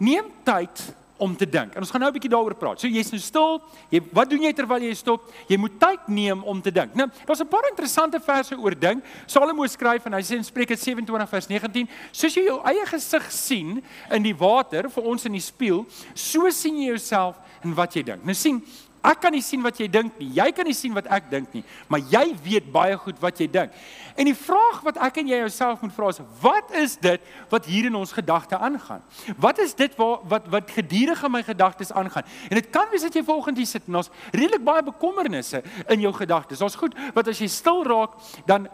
Neem 0.00 0.28
tyd 0.44 0.82
om 1.20 1.36
te 1.36 1.46
dink. 1.48 1.74
En 1.74 1.84
ons 1.84 1.90
gaan 1.92 2.00
nou 2.00 2.10
'n 2.10 2.16
bietjie 2.16 2.30
daaroor 2.30 2.54
praat. 2.54 2.80
So 2.80 2.88
jy's 2.88 3.10
nou 3.10 3.20
stil. 3.20 3.60
Jy 3.90 4.00
wat 4.12 4.30
doen 4.30 4.42
jy 4.42 4.52
terwyl 4.52 4.82
jy 4.82 4.94
stop? 4.94 5.30
Jy 5.48 5.56
moet 5.56 5.78
tyd 5.78 6.08
neem 6.08 6.42
om 6.42 6.62
te 6.62 6.72
dink. 6.72 6.94
Nou, 6.94 7.08
daar's 7.26 7.40
'n 7.40 7.48
paar 7.48 7.68
interessante 7.70 8.20
verse 8.20 8.56
oor 8.56 8.74
dink. 8.78 9.04
Salomo 9.26 9.66
skryf 9.66 10.06
en 10.06 10.12
hy 10.12 10.22
sê 10.22 10.36
in 10.36 10.44
Spreuke 10.44 10.76
27 10.76 11.28
vers 11.28 11.46
19, 11.46 11.88
soos 12.12 12.34
jy 12.34 12.44
jou 12.44 12.60
eie 12.64 12.86
gesig 12.86 13.30
sien 13.32 13.82
in 14.10 14.22
die 14.22 14.34
water 14.34 14.88
vir 14.88 15.04
ons 15.04 15.24
in 15.24 15.32
die 15.32 15.40
spieël, 15.40 15.86
so 16.14 16.50
sien 16.50 16.76
jy 16.76 16.86
jouself 16.86 17.36
in 17.64 17.74
wat 17.74 17.94
jy 17.94 18.02
dink. 18.02 18.24
Nou 18.24 18.34
sien, 18.34 18.62
Ek 19.00 19.22
kan 19.22 19.32
nie 19.32 19.40
sien 19.40 19.62
wat 19.64 19.78
jy 19.80 19.86
dink 19.88 20.18
nie. 20.20 20.28
Jy 20.36 20.50
kan 20.52 20.66
nie 20.68 20.76
sien 20.76 20.92
wat 20.92 21.06
ek 21.08 21.30
dink 21.30 21.54
nie, 21.56 21.62
maar 21.88 22.02
jy 22.12 22.34
weet 22.44 22.66
baie 22.72 22.96
goed 23.00 23.16
wat 23.22 23.40
jy 23.40 23.46
dink. 23.48 23.72
En 24.12 24.28
die 24.28 24.36
vraag 24.36 24.82
wat 24.84 24.98
ek 25.00 25.22
en 25.22 25.30
jy 25.30 25.38
jouself 25.40 25.80
moet 25.80 25.94
vra 25.96 26.10
is: 26.12 26.20
Wat 26.42 26.74
is 26.76 26.96
dit 27.00 27.30
wat 27.48 27.68
hier 27.70 27.88
in 27.88 27.96
ons 27.96 28.12
gedagte 28.12 28.58
aangaan? 28.60 29.00
Wat 29.40 29.62
is 29.64 29.72
dit 29.78 29.96
wat 29.96 30.26
wat 30.28 30.50
wat 30.52 30.74
gedurig 30.76 31.22
in 31.24 31.32
my 31.32 31.42
gedagtes 31.46 31.92
aangaan? 31.92 32.28
En 32.50 32.60
dit 32.60 32.70
kan 32.70 32.92
wees 32.92 33.06
dat 33.08 33.16
jy 33.16 33.24
volgens 33.24 33.58
hier 33.58 33.70
sit 33.70 33.88
en 33.88 34.02
ons 34.02 34.12
redelik 34.32 34.64
baie 34.64 34.84
bekommernisse 34.84 35.62
in 35.88 36.04
jou 36.04 36.12
gedagtes. 36.12 36.60
Ons 36.60 36.76
goed, 36.76 36.96
wat 37.16 37.32
as 37.32 37.40
jy 37.40 37.48
stil 37.48 37.80
raak, 37.88 38.20
dan 38.46 38.68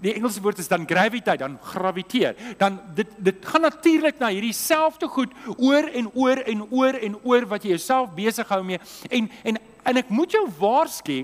die 0.00 0.14
Engelse 0.16 0.40
woord 0.40 0.60
is 0.60 0.68
dan 0.68 0.86
gravity, 0.88 1.36
dan 1.36 1.58
graviteer. 1.72 2.36
Dan 2.58 2.80
dit 2.94 3.08
dit 3.16 3.46
gaan 3.46 3.64
natuurlik 3.68 4.20
na 4.20 4.30
hierdie 4.32 4.56
selfde 4.56 5.08
goed 5.08 5.32
oor 5.56 5.88
en 5.88 6.08
oor 6.14 6.40
en 6.44 6.62
oor 6.70 7.00
en 7.00 7.18
oor 7.22 7.48
wat 7.48 7.64
jy 7.64 7.76
jouself 7.76 8.14
besig 8.16 8.48
hou 8.48 8.62
mee 8.64 8.80
en 9.08 9.28
en 9.44 9.60
en 9.82 10.00
ek 10.00 10.08
moet 10.08 10.32
jou 10.32 10.44
waarsku, 10.58 11.20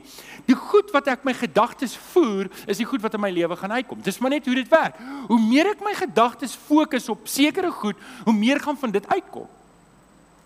die 0.46 0.58
goed 0.58 0.92
wat 0.94 1.10
ek 1.12 1.24
my 1.26 1.34
gedagtes 1.36 1.96
voer, 2.12 2.50
is 2.66 2.80
die 2.80 2.88
goed 2.88 3.02
wat 3.04 3.14
in 3.14 3.22
my 3.22 3.30
lewe 3.30 3.56
gaan 3.56 3.76
uitkom. 3.78 4.02
Dis 4.04 4.20
maar 4.22 4.34
net 4.34 4.46
hoe 4.46 4.54
dit 4.58 4.70
werk. 4.72 4.98
Hoe 5.28 5.40
meer 5.40 5.72
ek 5.74 5.84
my 5.84 5.94
gedagtes 5.96 6.56
fokus 6.68 7.08
op 7.12 7.28
sekere 7.30 7.70
goed, 7.70 8.00
hoe 8.24 8.36
meer 8.36 8.60
gaan 8.62 8.78
van 8.78 8.94
dit 8.94 9.08
uitkom. 9.08 9.48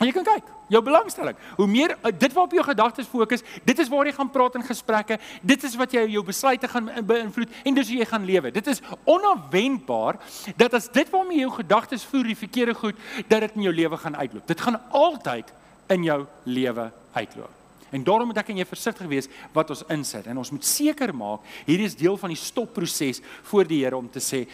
En 0.00 0.08
jy 0.08 0.14
kan 0.16 0.24
kyk, 0.24 0.46
jou 0.72 0.80
belangstelling. 0.84 1.36
Hoe 1.58 1.66
meer 1.68 1.92
uh, 1.98 2.12
dit 2.16 2.32
waarop 2.32 2.54
jou 2.56 2.64
gedagtes 2.64 3.08
fokus, 3.10 3.44
dit 3.68 3.82
is 3.82 3.90
waar 3.92 4.08
jy 4.08 4.14
gaan 4.16 4.30
praat 4.32 4.56
in 4.56 4.64
gesprekke, 4.64 5.18
dit 5.44 5.66
is 5.68 5.76
wat 5.76 5.92
jy 5.92 6.06
jou 6.14 6.22
besluite 6.24 6.70
gaan 6.72 6.88
beïnvloed 7.04 7.52
en 7.68 7.76
dis 7.76 7.92
hoe 7.92 8.00
jy 8.00 8.08
gaan 8.08 8.24
lewe. 8.24 8.54
Dit 8.54 8.72
is 8.72 8.80
onverwendbaar 9.04 10.20
dat 10.56 10.78
as 10.78 10.88
dit 10.94 11.12
waarmee 11.12 11.42
jou 11.42 11.52
gedagtes 11.58 12.08
voer 12.08 12.32
die 12.32 12.40
verkeerde 12.46 12.78
goed, 12.80 13.06
dat 13.28 13.44
dit 13.44 13.60
in 13.60 13.68
jou 13.68 13.76
lewe 13.82 14.00
gaan 14.00 14.16
uitloop. 14.16 14.48
Dit 14.48 14.64
gaan 14.64 14.80
altyd 14.88 15.52
in 15.92 16.06
jou 16.08 16.22
lewe 16.48 16.92
uitloop. 17.12 17.59
En 17.90 18.04
daarom 18.06 18.30
moet 18.30 18.38
ek 18.42 18.52
en 18.52 18.60
jy 18.60 18.66
versigtig 18.68 19.08
wees 19.10 19.30
wat 19.54 19.72
ons 19.74 19.82
insit 19.90 20.28
en 20.30 20.38
ons 20.38 20.52
moet 20.54 20.66
seker 20.66 21.12
maak 21.16 21.46
hierdie 21.66 21.88
is 21.88 21.98
deel 21.98 22.18
van 22.20 22.32
die 22.32 22.38
stopproses 22.38 23.22
voor 23.50 23.66
die 23.66 23.82
Here 23.82 23.98
om 23.98 24.08
te 24.10 24.22
sê 24.22 24.44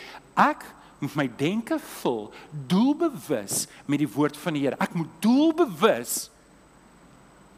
ek 0.40 0.64
moet 1.02 1.16
my 1.18 1.26
denke 1.38 1.76
vul 2.00 2.30
doelbewus 2.70 3.66
met 3.84 4.00
die 4.00 4.08
woord 4.08 4.38
van 4.40 4.56
die 4.56 4.64
Here. 4.64 4.78
Ek 4.80 4.96
moet 4.96 5.10
doelbewus 5.24 6.30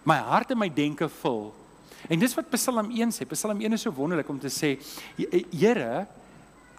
my 0.08 0.18
hart 0.25 0.54
en 0.54 0.61
my 0.61 0.70
denke 0.73 1.08
vul. 1.20 1.50
En 2.08 2.20
dis 2.20 2.35
wat 2.37 2.50
Psalm 2.54 2.90
1 2.94 3.12
sê. 3.14 3.26
Psalm 3.28 3.61
1 3.61 3.76
is 3.76 3.85
so 3.87 3.94
wonderlik 3.94 4.28
om 4.30 4.38
te 4.40 4.50
sê, 4.52 4.76
Here, 5.18 6.06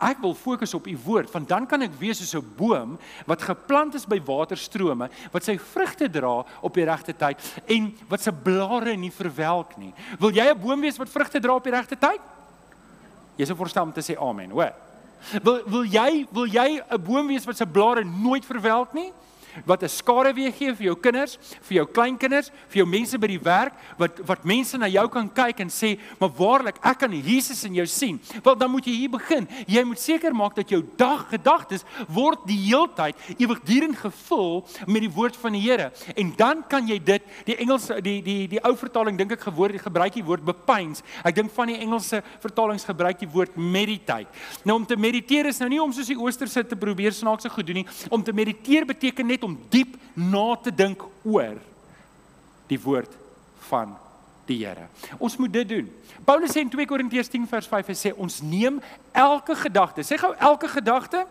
ek 0.01 0.21
wil 0.21 0.33
fokus 0.33 0.73
op 0.73 0.87
u 0.87 0.97
woord, 1.05 1.31
want 1.31 1.47
dan 1.47 1.67
kan 1.67 1.81
ek 1.81 1.99
wees 1.99 2.17
soos 2.17 2.35
'n 2.35 2.53
boom 2.57 2.97
wat 3.25 3.41
geplant 3.41 3.95
is 3.95 4.05
by 4.05 4.19
waterstrome, 4.21 5.09
wat 5.31 5.43
sy 5.43 5.57
vrugte 5.57 6.09
dra 6.09 6.45
op 6.61 6.73
die 6.73 6.85
regte 6.85 7.13
tyd 7.13 7.37
en 7.67 7.93
wat 8.07 8.21
se 8.21 8.31
blare 8.31 8.95
nie 8.95 9.11
verwelk 9.11 9.77
nie. 9.77 9.93
Wil 10.19 10.31
jy 10.31 10.49
'n 10.51 10.59
boom 10.59 10.81
wees 10.81 10.97
wat 10.97 11.09
vrugte 11.09 11.39
dra 11.39 11.55
op 11.55 11.63
die 11.63 11.73
regte 11.73 11.95
tyd? 11.95 12.21
Jy 13.37 13.45
sou 13.45 13.55
voorstel 13.55 13.83
om 13.83 13.93
te 13.93 14.01
sê 14.01 14.17
amen, 14.19 14.51
hoor. 14.51 14.73
Wil 15.43 15.63
wil 15.65 15.85
jy 15.85 16.27
wil 16.31 16.47
jy 16.47 16.81
'n 16.89 17.03
boom 17.03 17.27
wees 17.27 17.45
wat 17.45 17.57
se 17.57 17.65
blare 17.65 18.03
nooit 18.03 18.45
verwelk 18.45 18.93
nie? 18.93 19.11
Wat 19.65 19.83
'n 19.83 19.89
skare 19.89 20.33
weer 20.33 20.51
gee 20.51 20.73
vir 20.75 20.85
jou 20.85 20.95
kinders, 20.95 21.37
vir 21.61 21.75
jou 21.75 21.85
kleinkinders, 21.85 22.51
vir 22.67 22.77
jou 22.83 22.85
mense 22.85 23.17
by 23.17 23.27
die 23.27 23.39
werk 23.39 23.73
wat 23.97 24.19
wat 24.25 24.45
mense 24.45 24.77
na 24.77 24.87
jou 24.87 25.07
kan 25.07 25.29
kyk 25.29 25.59
en 25.59 25.69
sê, 25.69 25.99
"Maar 26.19 26.29
waarlik, 26.29 26.75
ek 26.83 26.99
kan 26.99 27.11
Jesus 27.11 27.63
in 27.63 27.73
jou 27.73 27.85
sien." 27.85 28.19
Wel, 28.43 28.55
dan 28.55 28.71
moet 28.71 28.85
jy 28.85 28.91
hier 28.91 29.09
begin. 29.09 29.47
Jy 29.67 29.83
moet 29.83 29.99
seker 29.99 30.33
maak 30.35 30.55
dat 30.55 30.69
jou 30.69 30.83
dag 30.97 31.29
gedagtes 31.29 31.83
word 32.07 32.39
die 32.45 32.57
heeltyd 32.57 33.15
ewigdurend 33.37 33.97
gevul 33.97 34.67
met 34.87 35.01
die 35.01 35.11
woord 35.11 35.35
van 35.35 35.51
die 35.51 35.61
Here. 35.61 35.91
En 36.15 36.33
dan 36.35 36.63
kan 36.67 36.87
jy 36.87 36.99
dit, 37.03 37.21
die 37.45 37.55
Engelse 37.55 38.01
die 38.01 38.21
die 38.21 38.47
die 38.47 38.61
ou 38.63 38.75
vertaling 38.75 39.17
dink 39.17 39.31
ek 39.31 39.41
gewoord 39.41 39.81
gebruik 39.81 40.13
die 40.13 40.23
woord 40.23 40.45
bepeins. 40.45 41.03
Ek 41.23 41.35
dink 41.35 41.51
van 41.51 41.67
die 41.67 41.77
Engelse 41.77 42.21
vertalings 42.41 42.85
gebruik 42.87 43.19
die 43.19 43.29
woord 43.29 43.57
meditate. 43.57 44.27
Nou 44.67 44.77
om 44.79 44.85
te 44.85 44.97
mediteer 44.99 45.49
is 45.51 45.59
nou 45.61 45.69
nie 45.71 45.81
om 45.81 45.93
soos 45.95 46.09
die 46.09 46.17
oosterse 46.19 46.63
te 46.67 46.77
probeer 46.79 47.15
snaakse 47.15 47.51
goed 47.53 47.67
doen 47.67 47.81
nie. 47.81 47.87
Om 48.09 48.23
te 48.23 48.35
mediteer 48.35 48.87
beteken 48.89 49.27
net 49.27 49.43
om 49.43 49.48
diep 49.71 49.95
na 50.13 50.55
te 50.61 50.73
dink 50.73 51.03
oor 51.23 51.57
die 52.69 52.79
woord 52.81 53.13
van 53.69 53.95
die 54.49 54.63
Here. 54.65 54.87
Ons 55.17 55.37
moet 55.37 55.53
dit 55.53 55.67
doen. 55.69 55.89
Paulus 56.25 56.51
sê 56.53 56.63
in 56.65 56.71
2 56.73 56.85
Korintiërs 56.89 57.29
10 57.29 57.45
vers 57.49 57.67
5 57.69 57.91
hy 57.91 57.97
sê 57.97 58.13
ons 58.17 58.39
neem 58.41 58.79
elke 59.13 59.55
gedagte. 59.55 60.05
Sê 60.05 60.17
gou 60.17 60.33
elke 60.37 60.69
gedagte 60.71 61.25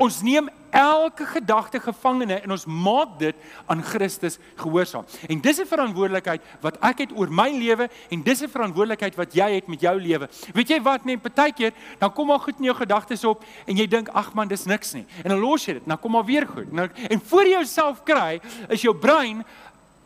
Ons 0.00 0.20
neem 0.24 0.48
elke 0.70 1.26
gedagte 1.26 1.80
gevangene 1.80 2.40
en 2.40 2.50
ons 2.50 2.64
maak 2.66 3.18
dit 3.18 3.36
aan 3.66 3.82
Christus 3.82 4.38
gehoorsaam. 4.56 5.04
En 5.28 5.40
dis 5.40 5.60
'n 5.60 5.66
verantwoordelikheid 5.66 6.42
wat 6.60 6.76
ek 6.80 6.98
het 6.98 7.12
oor 7.14 7.30
my 7.30 7.50
lewe 7.50 7.88
en 8.10 8.22
dis 8.22 8.42
'n 8.42 8.48
verantwoordelikheid 8.48 9.14
wat 9.14 9.34
jy 9.34 9.50
het 9.54 9.68
met 9.68 9.80
jou 9.80 10.00
lewe. 10.00 10.28
Weet 10.52 10.68
jy 10.68 10.82
wat 10.82 11.04
net 11.04 11.22
partykeer 11.22 11.72
dan 11.98 12.12
kom 12.12 12.26
maar 12.26 12.40
goed 12.40 12.58
in 12.58 12.64
jou 12.64 12.76
gedagtes 12.76 13.24
op 13.24 13.44
en 13.66 13.76
jy 13.76 13.86
dink 13.86 14.08
ag 14.08 14.34
man 14.34 14.48
dis 14.48 14.64
niks 14.64 14.92
nie. 14.92 15.06
En 15.24 15.30
dan 15.30 15.38
los 15.38 15.64
jy 15.64 15.72
dit. 15.72 15.82
Dan 15.86 15.98
kom 15.98 16.12
maar 16.12 16.24
weer 16.24 16.46
goed. 16.46 16.72
Nou 16.72 16.88
en 17.08 17.20
voor 17.20 17.44
jy 17.44 17.60
jouself 17.60 18.02
kry 18.04 18.40
is 18.68 18.82
jou 18.82 18.94
brein 18.94 19.44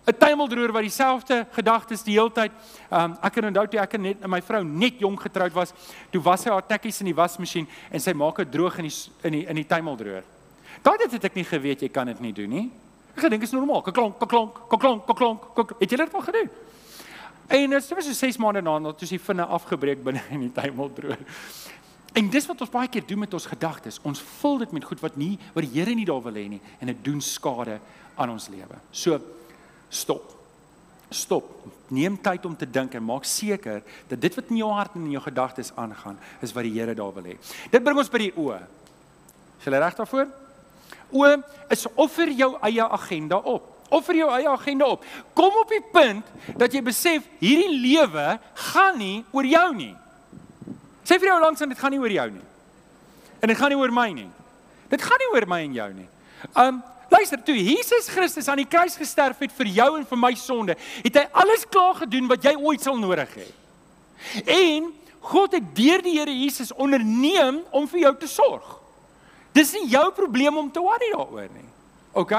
'n 0.04 0.18
tuimeldroër 0.18 0.72
wat 0.72 0.84
dieselfde 0.84 1.46
gedagtes 1.50 2.02
die 2.04 2.18
hele 2.18 2.32
tyd. 2.32 2.52
Um 2.92 3.16
ek 3.22 3.32
kan 3.32 3.48
onthou 3.48 3.66
toe 3.68 3.80
ek 3.80 3.96
net 3.98 4.26
my 4.28 4.42
vrou 4.44 4.62
net 4.64 5.00
jong 5.00 5.16
getroud 5.20 5.52
was, 5.52 5.72
toe 6.12 6.20
was 6.22 6.44
sy 6.44 6.50
haar 6.50 6.66
tekkies 6.66 7.00
in 7.00 7.06
die 7.06 7.16
wasmasjien 7.16 7.68
en 7.90 8.00
sy 8.00 8.12
maak 8.12 8.36
dit 8.36 8.52
droog 8.52 8.78
in 8.78 8.88
die 8.90 8.96
in 9.24 9.32
die 9.32 9.46
in 9.48 9.56
die 9.62 9.66
tuimeldroër. 9.66 10.33
Daai 10.84 10.98
dit 11.00 11.16
het 11.16 11.30
ek 11.30 11.38
nie 11.38 11.46
geweet 11.48 11.84
jy 11.86 11.88
kan 11.92 12.10
dit 12.10 12.20
nie 12.20 12.34
doen 12.36 12.50
nie. 12.50 12.66
Ek 13.14 13.24
gedink 13.24 13.46
is 13.46 13.54
normaal. 13.54 13.80
Kaklonk, 13.86 14.18
kaklonk, 14.20 14.58
kaklonk, 14.68 15.06
kaklonk. 15.08 15.48
kaklonk. 15.54 15.76
Het 15.80 15.94
jy 15.94 16.00
dit 16.02 16.14
al 16.14 16.24
gedoen? 16.28 16.50
En 17.46 17.70
dit 17.70 17.88
was 17.94 18.04
so 18.04 18.12
6 18.12 18.36
maande 18.40 18.60
na 18.64 18.78
dat 18.80 18.98
toe 18.98 19.08
sy 19.08 19.18
vinne 19.20 19.44
afgebreek 19.44 20.02
binne 20.04 20.22
in 20.34 20.46
die 20.46 20.52
tuimeldroër. 20.52 21.24
En 22.14 22.28
dis 22.30 22.46
wat 22.46 22.60
ons 22.62 22.70
baie 22.70 22.88
keer 22.88 23.04
doen 23.06 23.24
met 23.24 23.34
ons 23.34 23.46
gedagtes. 23.46 23.98
Ons 24.06 24.22
vul 24.40 24.60
dit 24.62 24.76
met 24.76 24.84
goed 24.86 25.00
wat 25.02 25.16
nie 25.16 25.34
wat 25.54 25.64
die 25.66 25.72
Here 25.74 25.94
nie 25.94 26.06
daar 26.08 26.22
wil 26.22 26.36
hê 26.36 26.46
nie 26.52 26.60
en 26.78 26.92
dit 26.92 27.02
doen 27.04 27.20
skade 27.20 27.80
aan 28.14 28.30
ons 28.30 28.48
lewe. 28.52 28.78
So 28.92 29.18
stop. 29.90 30.30
Stop. 31.10 31.50
Neem 31.88 32.16
tyd 32.22 32.46
om 32.46 32.54
te 32.56 32.68
dink 32.70 32.94
en 32.94 33.04
maak 33.04 33.26
seker 33.28 33.82
dat 34.08 34.20
dit 34.20 34.38
wat 34.38 34.52
in 34.52 34.62
jou 34.62 34.70
hart 34.72 34.94
en 34.94 35.08
in 35.08 35.16
jou 35.16 35.24
gedagtes 35.24 35.72
aangaan, 35.74 36.16
is 36.42 36.54
wat 36.54 36.68
die 36.68 36.76
Here 36.76 36.94
daar 36.94 37.12
wil 37.14 37.28
hê. 37.32 37.36
Dit 37.70 37.84
bring 37.84 37.98
ons 37.98 38.10
by 38.10 38.24
die 38.28 38.32
oë. 38.36 38.62
Is 39.58 39.68
jy 39.68 39.78
reg 39.78 39.98
daarvoor? 39.98 40.43
Oë 41.14 41.36
is 41.74 41.86
offer 41.94 42.30
jou 42.34 42.54
eie 42.66 42.82
agenda 42.82 43.38
op. 43.38 43.70
Offer 43.94 44.18
jou 44.18 44.30
eie 44.34 44.48
agenda 44.50 44.88
op. 44.96 45.04
Kom 45.36 45.60
op 45.60 45.70
die 45.70 45.82
punt 45.92 46.56
dat 46.58 46.74
jy 46.74 46.82
besef 46.82 47.26
hierdie 47.42 47.76
lewe 47.78 48.38
gaan 48.72 48.98
nie 48.98 49.20
oor 49.30 49.46
jou 49.46 49.68
nie. 49.76 49.92
Sê 51.04 51.20
vir 51.20 51.30
jou 51.30 51.38
langs 51.42 51.62
en 51.62 51.70
dit 51.70 51.78
gaan 51.78 51.94
nie 51.94 52.02
oor 52.02 52.16
jou 52.16 52.26
nie. 52.32 52.48
En 53.40 53.52
dit 53.52 53.58
gaan 53.58 53.70
nie 53.70 53.78
oor 53.78 53.92
my 53.94 54.08
nie. 54.16 54.30
Dit 54.90 55.04
gaan 55.04 55.20
nie 55.20 55.30
oor 55.34 55.46
my 55.50 55.62
en 55.66 55.78
jou 55.78 55.92
nie. 55.94 56.10
Um 56.64 56.82
Luister, 57.14 57.38
toe 57.38 57.54
Jesus 57.54 58.08
Christus 58.10 58.48
aan 58.50 58.58
die 58.58 58.66
kruis 58.66 58.96
gesterf 58.98 59.38
het 59.44 59.52
vir 59.54 59.68
jou 59.70 59.90
en 60.00 60.06
vir 60.08 60.18
my 60.18 60.32
sonde, 60.34 60.74
het 61.04 61.18
hy 61.20 61.22
alles 61.44 61.62
klaar 61.70 62.00
gedoen 62.00 62.26
wat 62.26 62.42
jy 62.42 62.54
ooit 62.58 62.82
sal 62.82 62.96
nodig 62.98 63.30
hê. 63.38 63.46
En 64.50 64.88
God 65.28 65.54
het 65.54 65.68
deur 65.76 66.02
die 66.02 66.16
Here 66.18 66.32
Jesus 66.34 66.72
onderneem 66.74 67.60
om 67.70 67.86
vir 67.92 68.06
jou 68.08 68.14
te 68.24 68.30
sorg. 68.30 68.66
Dis 69.54 69.72
nie 69.72 69.86
jou 69.92 70.04
probleem 70.12 70.56
om 70.56 70.70
te 70.70 70.82
worry 70.82 71.10
daaroor 71.14 71.48
nie. 71.54 71.68
OK? 72.12 72.34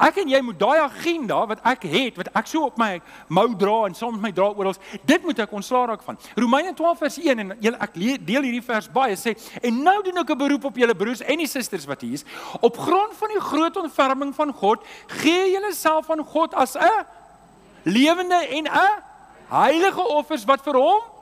Ek 0.00 0.16
en 0.22 0.30
jy 0.32 0.38
moet 0.44 0.56
daai 0.56 0.78
agenda 0.80 1.42
wat 1.50 1.60
ek 1.68 1.82
het, 1.92 2.16
wat 2.16 2.30
ek 2.38 2.48
so 2.48 2.64
op 2.70 2.78
my 2.80 2.94
mou 3.28 3.46
dra 3.58 3.82
en 3.88 3.96
saam 3.96 4.14
met 4.16 4.30
my 4.30 4.30
dra 4.36 4.48
oral, 4.56 4.78
dit 5.06 5.26
moet 5.26 5.42
ek 5.44 5.52
ontslaa 5.56 5.90
raak 5.90 6.04
van. 6.06 6.16
Romeine 6.38 6.72
12 6.76 7.02
vers 7.04 7.18
1 7.20 7.42
en 7.44 7.52
julle 7.60 7.80
ek 7.84 7.98
deel 7.98 8.48
hierdie 8.48 8.64
vers 8.64 8.88
baie 8.94 9.18
sê 9.20 9.34
en 9.60 9.82
nou 9.84 9.98
doen 10.06 10.22
ek 10.22 10.30
'n 10.30 10.38
beroep 10.38 10.64
op 10.70 10.80
julle 10.80 10.94
broers 10.94 11.20
en 11.20 11.38
die 11.38 11.50
susters 11.50 11.86
wat 11.86 12.00
hier 12.00 12.14
is. 12.14 12.24
Op 12.60 12.78
grond 12.78 13.12
van 13.14 13.28
die 13.28 13.40
groot 13.40 13.76
ontferming 13.76 14.34
van 14.34 14.52
God, 14.52 14.84
gee 15.20 15.52
julle 15.52 15.72
self 15.74 16.10
aan 16.10 16.24
God 16.24 16.54
as 16.54 16.76
'n 16.76 17.04
lewende 17.84 18.40
en 18.48 18.64
'n 18.64 19.02
heilige 19.50 20.02
offers 20.08 20.44
wat 20.44 20.62
vir 20.62 20.74
hom 20.74 21.19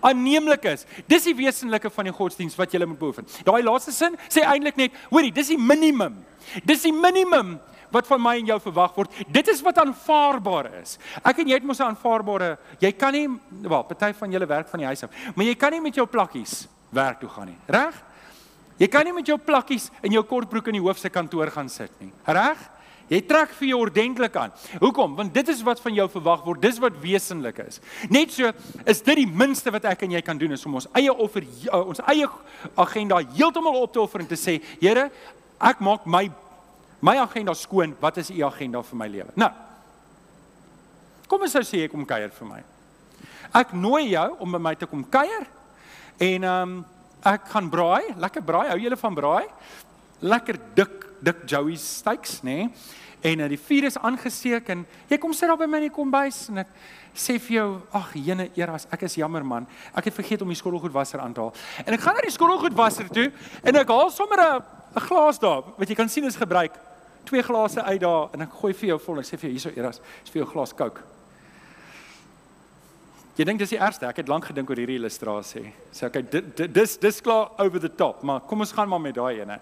aanneemlik 0.00 0.64
is. 0.64 0.86
Dis 1.06 1.24
die 1.28 1.34
wesenlike 1.34 1.90
van 1.90 2.08
die 2.08 2.14
godsdiens 2.14 2.56
wat 2.58 2.72
jy 2.72 2.84
moet 2.84 2.98
beoefen. 2.98 3.26
Daai 3.44 3.62
laaste 3.62 3.92
sin 3.92 4.16
sê 4.28 4.44
eintlik 4.44 4.76
net, 4.76 4.92
hoorie, 5.10 5.32
dis 5.32 5.52
die 5.52 5.58
minimum. 5.58 6.18
Dis 6.64 6.82
die 6.82 6.94
minimum 6.94 7.58
wat 7.90 8.06
van 8.06 8.22
my 8.22 8.36
en 8.38 8.50
jou 8.52 8.58
verwag 8.62 8.94
word. 8.96 9.14
Dit 9.28 9.48
is 9.50 9.62
wat 9.66 9.80
aanvaarbaar 9.82 10.70
is. 10.80 10.96
Ek 11.26 11.42
en 11.42 11.50
jy 11.50 11.58
het 11.58 11.66
mos 11.66 11.80
'n 11.80 11.90
aanvaarbare. 11.90 12.58
Jy 12.80 12.92
kan 12.92 13.12
nie 13.12 13.28
wel, 13.62 13.82
party 13.82 14.12
van 14.12 14.30
julle 14.30 14.46
werk 14.46 14.68
van 14.68 14.78
die 14.78 14.86
huis 14.86 15.02
af, 15.02 15.10
maar 15.34 15.44
jy 15.44 15.54
kan 15.54 15.72
nie 15.72 15.80
met 15.80 15.94
jou 15.94 16.06
plakkies 16.06 16.68
werk 16.90 17.20
toe 17.20 17.28
gaan 17.28 17.46
nie. 17.46 17.58
Reg? 17.66 17.94
Jy 18.78 18.88
kan 18.88 19.04
nie 19.04 19.12
met 19.12 19.26
jou 19.26 19.38
plakkies 19.38 19.90
in 20.02 20.12
jou 20.12 20.22
kortbroek 20.22 20.66
in 20.68 20.72
die 20.72 20.80
hoof 20.80 20.98
se 20.98 21.08
kantoor 21.08 21.50
gaan 21.50 21.68
sit 21.68 21.90
nie. 22.00 22.12
Reg? 22.24 22.56
Jy 23.10 23.18
trek 23.26 23.50
vir 23.58 23.72
jou 23.72 23.78
ordentlik 23.82 24.36
aan. 24.38 24.52
Hoekom? 24.78 25.16
Want 25.18 25.32
dit 25.34 25.48
is 25.50 25.64
wat 25.66 25.80
van 25.82 25.96
jou 25.96 26.06
verwag 26.12 26.44
word. 26.46 26.60
Dis 26.62 26.78
wat 26.82 26.98
wesenlik 27.02 27.58
is. 27.64 27.80
Net 28.12 28.30
so 28.30 28.52
is 28.86 29.02
dit 29.02 29.18
die 29.24 29.26
minste 29.26 29.72
wat 29.74 29.88
ek 29.90 30.04
en 30.06 30.14
jy 30.14 30.20
kan 30.22 30.38
doen 30.38 30.54
is 30.54 30.62
om 30.68 30.78
ons 30.78 30.86
eie 30.94 31.10
offer 31.10 31.42
uh, 31.42 31.80
ons 31.80 32.02
eie 32.12 32.28
agenda 32.78 33.18
heeltemal 33.34 33.80
op 33.80 33.96
te 33.96 34.02
offer 34.02 34.22
en 34.22 34.30
te 34.30 34.38
sê, 34.38 34.60
Here, 34.78 35.08
ek 35.58 35.82
maak 35.82 36.06
my 36.06 36.28
my 37.00 37.16
agenda 37.18 37.54
skoon. 37.56 37.96
Wat 37.98 38.20
is 38.20 38.30
u 38.30 38.44
agenda 38.46 38.84
vir 38.84 39.02
my 39.02 39.10
lewe? 39.10 39.34
Nou. 39.40 39.50
Kom 41.26 41.42
ons 41.42 41.54
sou 41.54 41.64
sê 41.66 41.82
jy 41.82 41.90
kom 41.90 42.06
kuier 42.06 42.30
vir 42.36 42.46
my. 42.46 42.62
Ek 43.58 43.74
nooi 43.74 44.12
jou 44.12 44.28
om 44.38 44.54
by 44.54 44.62
my 44.62 44.76
te 44.78 44.86
kom 44.86 45.02
kuier 45.10 45.48
en 46.20 46.46
ehm 46.46 46.78
um, 46.78 46.80
ek 47.26 47.50
gaan 47.52 47.66
braai, 47.68 48.14
lekker 48.16 48.40
braai. 48.46 48.70
Hou 48.70 48.78
julle 48.80 48.96
van 48.96 49.16
braai? 49.18 49.46
Lekker 50.24 50.56
dik 50.78 51.09
dik 51.20 51.44
Joey 51.46 51.76
steaks, 51.76 52.40
nê? 52.42 52.56
Nee? 52.64 52.70
En 53.20 53.42
uh, 53.44 53.48
die 53.52 53.60
vuur 53.60 53.84
is 53.84 53.98
aangesteek 54.00 54.70
en 54.72 54.86
jy 55.10 55.18
kom 55.20 55.34
sit 55.36 55.50
daar 55.50 55.58
by 55.60 55.66
my 55.68 55.82
in 55.82 55.90
die 55.90 55.92
kombuis 55.92 56.46
en 56.48 56.62
ek 56.62 56.70
sê 57.12 57.36
vir 57.42 57.56
jou, 57.58 57.66
ag 57.96 58.14
jene 58.16 58.46
eras, 58.56 58.86
ek 58.94 59.04
is 59.08 59.18
jammer 59.20 59.44
man. 59.44 59.66
Ek 59.92 60.08
het 60.08 60.16
vergeet 60.16 60.40
om 60.40 60.48
die 60.48 60.56
skottelgoedwasser 60.56 61.20
aan 61.20 61.34
te 61.36 61.44
haal. 61.44 61.52
En 61.84 61.96
ek 61.96 62.04
gaan 62.04 62.16
na 62.16 62.24
die 62.24 62.32
skottelgoedwasser 62.32 63.10
toe 63.12 63.28
en 63.60 63.80
ek 63.82 63.92
haal 63.92 64.12
sommer 64.14 64.40
'n 64.40 65.04
glas 65.06 65.38
daar. 65.38 65.62
Wat 65.76 65.88
jy 65.88 65.94
kan 65.94 66.08
sien 66.08 66.24
is 66.24 66.36
gebruik. 66.36 66.72
Twee 67.24 67.42
glase 67.42 67.82
uit 67.82 68.00
daar 68.00 68.30
en 68.32 68.40
ek 68.40 68.52
gooi 68.60 68.72
vir 68.72 68.88
jou 68.88 68.98
vol. 68.98 69.18
Ek 69.18 69.26
sê 69.26 69.36
vir 69.36 69.50
jou 69.50 69.52
hierso 69.58 69.70
eras, 69.76 70.00
is 70.24 70.30
vir 70.30 70.42
jou 70.42 70.52
glas 70.52 70.72
Coke. 70.72 71.09
Jy 73.40 73.46
dink 73.48 73.62
dis 73.62 73.70
die 73.72 73.78
ergste. 73.80 74.04
Ek 74.04 74.18
het 74.20 74.28
lank 74.28 74.44
gedink 74.50 74.68
oor 74.68 74.76
hierdie 74.76 74.98
illustrasie. 75.00 75.70
Sê 75.96 76.10
okay, 76.10 76.20
dis 76.60 76.98
dis 77.00 77.20
klaar 77.24 77.54
over 77.64 77.80
the 77.80 77.88
top, 77.88 78.18
maar 78.26 78.42
kom 78.44 78.60
ons 78.60 78.74
gaan 78.76 78.90
maar 78.90 79.00
met 79.00 79.14
daai 79.16 79.40
ene. 79.40 79.56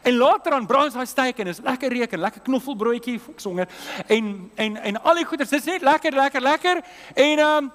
En 0.00 0.16
later 0.16 0.56
aan 0.56 0.68
braai 0.70 0.86
ons 0.86 0.96
daai 0.96 1.10
steak 1.10 1.42
en 1.44 1.50
is 1.52 1.60
lekker 1.66 1.92
reuk 1.92 2.14
en 2.16 2.22
lekker 2.24 2.46
knoffelbroodjie, 2.46 3.18
ek 3.34 3.44
songer. 3.44 3.68
En 4.16 4.30
en 4.64 4.80
en 4.80 5.00
al 5.02 5.20
die 5.20 5.26
goeders, 5.28 5.52
dis 5.52 5.68
net 5.68 5.84
lekker, 5.84 6.16
lekker, 6.16 6.46
lekker. 6.46 6.80
En 7.12 7.44
ehm 7.44 7.68
um, 7.68 7.70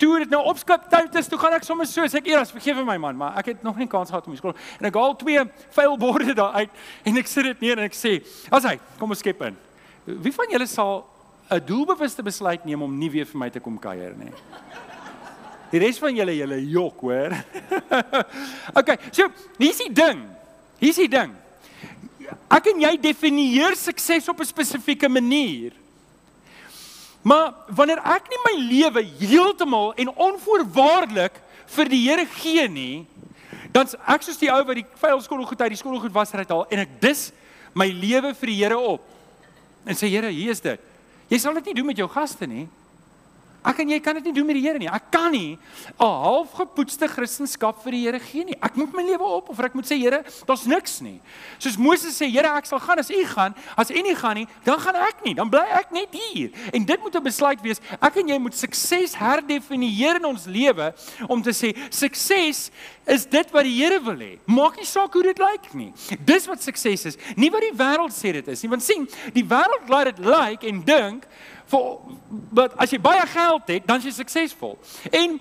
toe 0.00 0.14
dit 0.24 0.32
nou 0.32 0.40
opskip 0.48 0.88
tyd 0.90 1.20
is, 1.20 1.28
toe 1.28 1.38
gaan 1.42 1.58
ek 1.58 1.68
sommer 1.68 1.86
so, 1.86 2.08
sê 2.08 2.22
ek 2.22 2.32
eers 2.32 2.54
vergewe 2.56 2.86
my 2.88 2.96
man, 2.98 3.20
maar 3.20 3.36
ek 3.42 3.52
het 3.52 3.62
nog 3.62 3.76
nie 3.76 3.90
kans 3.90 4.08
gehad 4.08 4.24
om 4.24 4.32
die 4.32 4.40
skool. 4.40 4.56
En 4.80 4.88
ek 4.88 4.96
haal 5.02 5.18
twee 5.20 5.44
vuil 5.76 5.98
borde 6.00 6.34
daar 6.40 6.64
uit 6.64 6.80
en 7.04 7.20
ek 7.20 7.28
sit 7.28 7.50
dit 7.52 7.68
neer 7.68 7.76
en 7.76 7.90
ek 7.90 7.98
sê, 7.98 8.22
"As 8.50 8.64
hy, 8.64 8.78
kom 8.98 9.12
ons 9.12 9.20
skep 9.20 9.42
in." 9.42 9.56
Wie 10.06 10.32
van 10.32 10.48
julle 10.48 10.66
sal 10.66 11.04
'n 11.50 11.60
doelbewuste 11.60 12.22
besluit 12.22 12.64
neem 12.64 12.82
om 12.82 12.98
nie 12.98 13.10
weer 13.10 13.26
vir 13.26 13.38
my 13.38 13.50
te 13.50 13.60
kom 13.60 13.78
kuier 13.78 14.16
nie? 14.16 14.32
Die 15.72 15.80
res 15.82 15.98
van 15.98 16.16
julle 16.16 16.34
julle 16.36 16.58
jok, 16.70 17.00
hoor. 17.00 17.34
okay, 18.78 18.98
so 19.10 19.28
hier's 19.58 19.80
die 19.80 19.92
ding. 19.92 20.20
Hier's 20.82 21.00
die 21.00 21.10
ding. 21.10 21.32
Ek 22.52 22.68
en 22.72 22.82
jy 22.84 22.92
definieer 23.00 23.76
sukses 23.78 24.28
op 24.28 24.40
'n 24.40 24.48
spesifieke 24.48 25.08
manier. 25.08 25.72
Maar 27.24 27.54
wanneer 27.68 28.02
ek 28.04 28.28
nie 28.28 28.40
my 28.44 28.54
lewe 28.68 29.02
heeltemal 29.18 29.94
en 29.96 30.12
onvoorwaardelik 30.12 31.40
vir 31.72 31.88
die 31.88 32.02
Here 32.04 32.26
gee 32.26 32.68
nie, 32.68 33.06
dan's 33.72 33.96
ek 34.06 34.22
soos 34.22 34.36
die 34.38 34.52
ou 34.52 34.60
wat 34.60 34.76
die 34.76 34.86
vuil 35.00 35.22
skottelgoed 35.24 35.60
uit 35.64 35.72
die 35.72 35.80
skottelgoed 35.80 36.12
wasser 36.12 36.44
uithaal 36.44 36.66
en 36.68 36.84
ek 36.84 37.00
dis 37.00 37.32
my 37.74 37.88
lewe 37.88 38.34
vir 38.34 38.52
die 38.52 38.58
Here 38.60 38.78
op. 38.78 39.00
En 39.88 39.96
sê 39.96 40.10
Here, 40.12 40.28
hier 40.28 40.52
is 40.52 40.60
dit. 40.60 40.80
Jy 41.32 41.38
sal 41.40 41.56
dit 41.58 41.70
nie 41.70 41.78
doen 41.80 41.86
met 41.86 41.98
jou 41.98 42.08
gaste 42.12 42.46
nie. 42.46 42.68
Ek 43.64 43.78
en 43.80 43.88
jy 43.94 43.98
kan 44.04 44.18
dit 44.18 44.26
nie 44.28 44.34
doen 44.36 44.46
met 44.46 44.58
die 44.58 44.64
Here 44.64 44.78
nie. 44.78 44.88
Ek 44.92 45.10
kan 45.10 45.32
nie 45.32 45.56
'n 45.98 46.04
halfgepoetste 46.04 47.08
Christendom 47.08 47.72
vir 47.82 47.92
die 47.92 48.02
Here 48.04 48.20
gee 48.20 48.44
nie. 48.44 48.56
Ek 48.60 48.76
moet 48.76 48.92
my 48.92 49.02
lewe 49.02 49.24
op 49.24 49.48
of 49.48 49.60
ek 49.60 49.74
moet 49.74 49.86
sê 49.86 49.96
Here, 49.96 50.22
daar's 50.46 50.66
niks 50.66 51.00
nie. 51.00 51.20
Soos 51.58 51.76
Moses 51.76 52.14
sê, 52.20 52.30
Here, 52.30 52.48
ek 52.56 52.66
sal 52.66 52.78
gaan 52.78 52.98
as 52.98 53.10
U 53.10 53.24
gaan. 53.24 53.54
As 53.76 53.90
U 53.90 53.94
nie 53.94 54.14
gaan 54.14 54.34
nie, 54.34 54.48
dan 54.64 54.78
gaan 54.78 54.96
ek 54.96 55.24
nie. 55.24 55.34
Dan 55.34 55.48
bly 55.48 55.64
ek 55.72 55.92
net 55.92 56.08
hier. 56.12 56.50
En 56.72 56.84
dit 56.84 57.00
moet 57.00 57.14
'n 57.14 57.22
besluit 57.22 57.60
wees. 57.62 57.80
Ek 58.00 58.16
en 58.16 58.28
jy 58.28 58.38
moet 58.38 58.54
sukses 58.54 59.14
herdefinieer 59.14 60.16
in 60.16 60.24
ons 60.24 60.44
lewe 60.46 60.94
om 61.28 61.42
te 61.42 61.50
sê 61.50 61.74
sukses 61.90 62.70
is 63.06 63.26
dit 63.26 63.50
wat 63.50 63.64
die 63.64 63.82
Here 63.82 64.00
wil 64.00 64.16
hê. 64.16 64.38
Maak 64.46 64.76
nie 64.76 64.84
saak 64.84 65.12
hoe 65.12 65.22
dit 65.22 65.38
lyk 65.38 65.74
nie. 65.74 65.92
Dis 66.24 66.46
wat 66.46 66.62
sukses 66.62 67.04
is. 67.06 67.16
Nie 67.36 67.50
wat 67.50 67.60
die 67.60 67.76
wêreld 67.76 68.12
sê 68.12 68.32
dit 68.32 68.48
is 68.48 68.62
nie. 68.62 68.70
Want 68.70 68.82
sien, 68.82 69.08
die 69.32 69.44
wêreld 69.44 69.88
laat 69.88 70.16
dit 70.16 70.24
lyk 70.24 70.64
en 70.64 70.84
dink 70.84 71.26
vir 71.72 71.84
wat 72.50 72.76
as 72.76 72.90
jy 72.90 73.00
baie 73.00 73.26
geld 73.26 73.68
het, 73.74 73.86
dan 73.86 74.02
is 74.02 74.04
jy 74.04 74.14
suksesvol. 74.18 74.78
En 75.10 75.38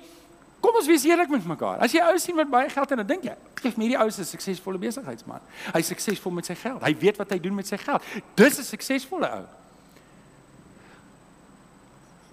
kom 0.64 0.78
ons 0.80 0.88
wees 0.88 1.04
eerlik 1.04 1.30
met 1.30 1.46
mekaar. 1.46 1.82
As 1.84 1.92
jy 1.92 2.04
ou 2.06 2.18
sien 2.22 2.36
wat 2.36 2.50
baie 2.50 2.70
geld 2.70 2.90
het, 2.90 2.98
dan 2.98 3.08
dink 3.08 3.24
jy, 3.24 3.36
"Kyk, 3.56 3.76
hierdie 3.76 4.00
ou 4.00 4.08
'n 4.08 4.12
suksesvolle 4.12 4.78
besigheidsman. 4.78 5.42
Hy's 5.74 5.88
suksesvol 5.88 6.32
met 6.32 6.46
sy 6.46 6.56
geld. 6.56 6.84
Hy 6.84 6.96
weet 6.96 7.18
wat 7.18 7.30
hy 7.30 7.40
doen 7.40 7.56
met 7.56 7.68
sy 7.68 7.78
geld. 7.78 8.02
Dis 8.36 8.60
'n 8.60 8.64
suksesvolle 8.64 9.30
ou." 9.30 9.46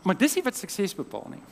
Maar 0.02 0.16
dis 0.16 0.34
nie 0.34 0.42
wat 0.42 0.56
sukses 0.56 0.94
bepaal 0.94 1.26
nie. 1.30 1.42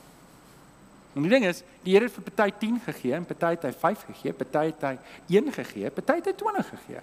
En 1.14 1.24
die 1.24 1.30
ding 1.30 1.44
is, 1.48 1.62
die 1.82 1.94
Here 1.96 2.04
het 2.06 2.14
vir 2.14 2.30
party 2.30 2.52
10 2.58 2.80
gegee 2.84 3.14
en 3.16 3.24
party 3.26 3.50
het 3.56 3.62
hy 3.62 3.72
5 3.72 4.04
gegee, 4.12 4.32
party 4.32 4.64
het 4.70 4.84
hy 4.86 4.98
1 5.36 5.52
gegee, 5.52 5.90
party 5.90 6.18
het 6.20 6.30
hy 6.30 6.32
20 6.32 6.68
gegee. 6.68 7.02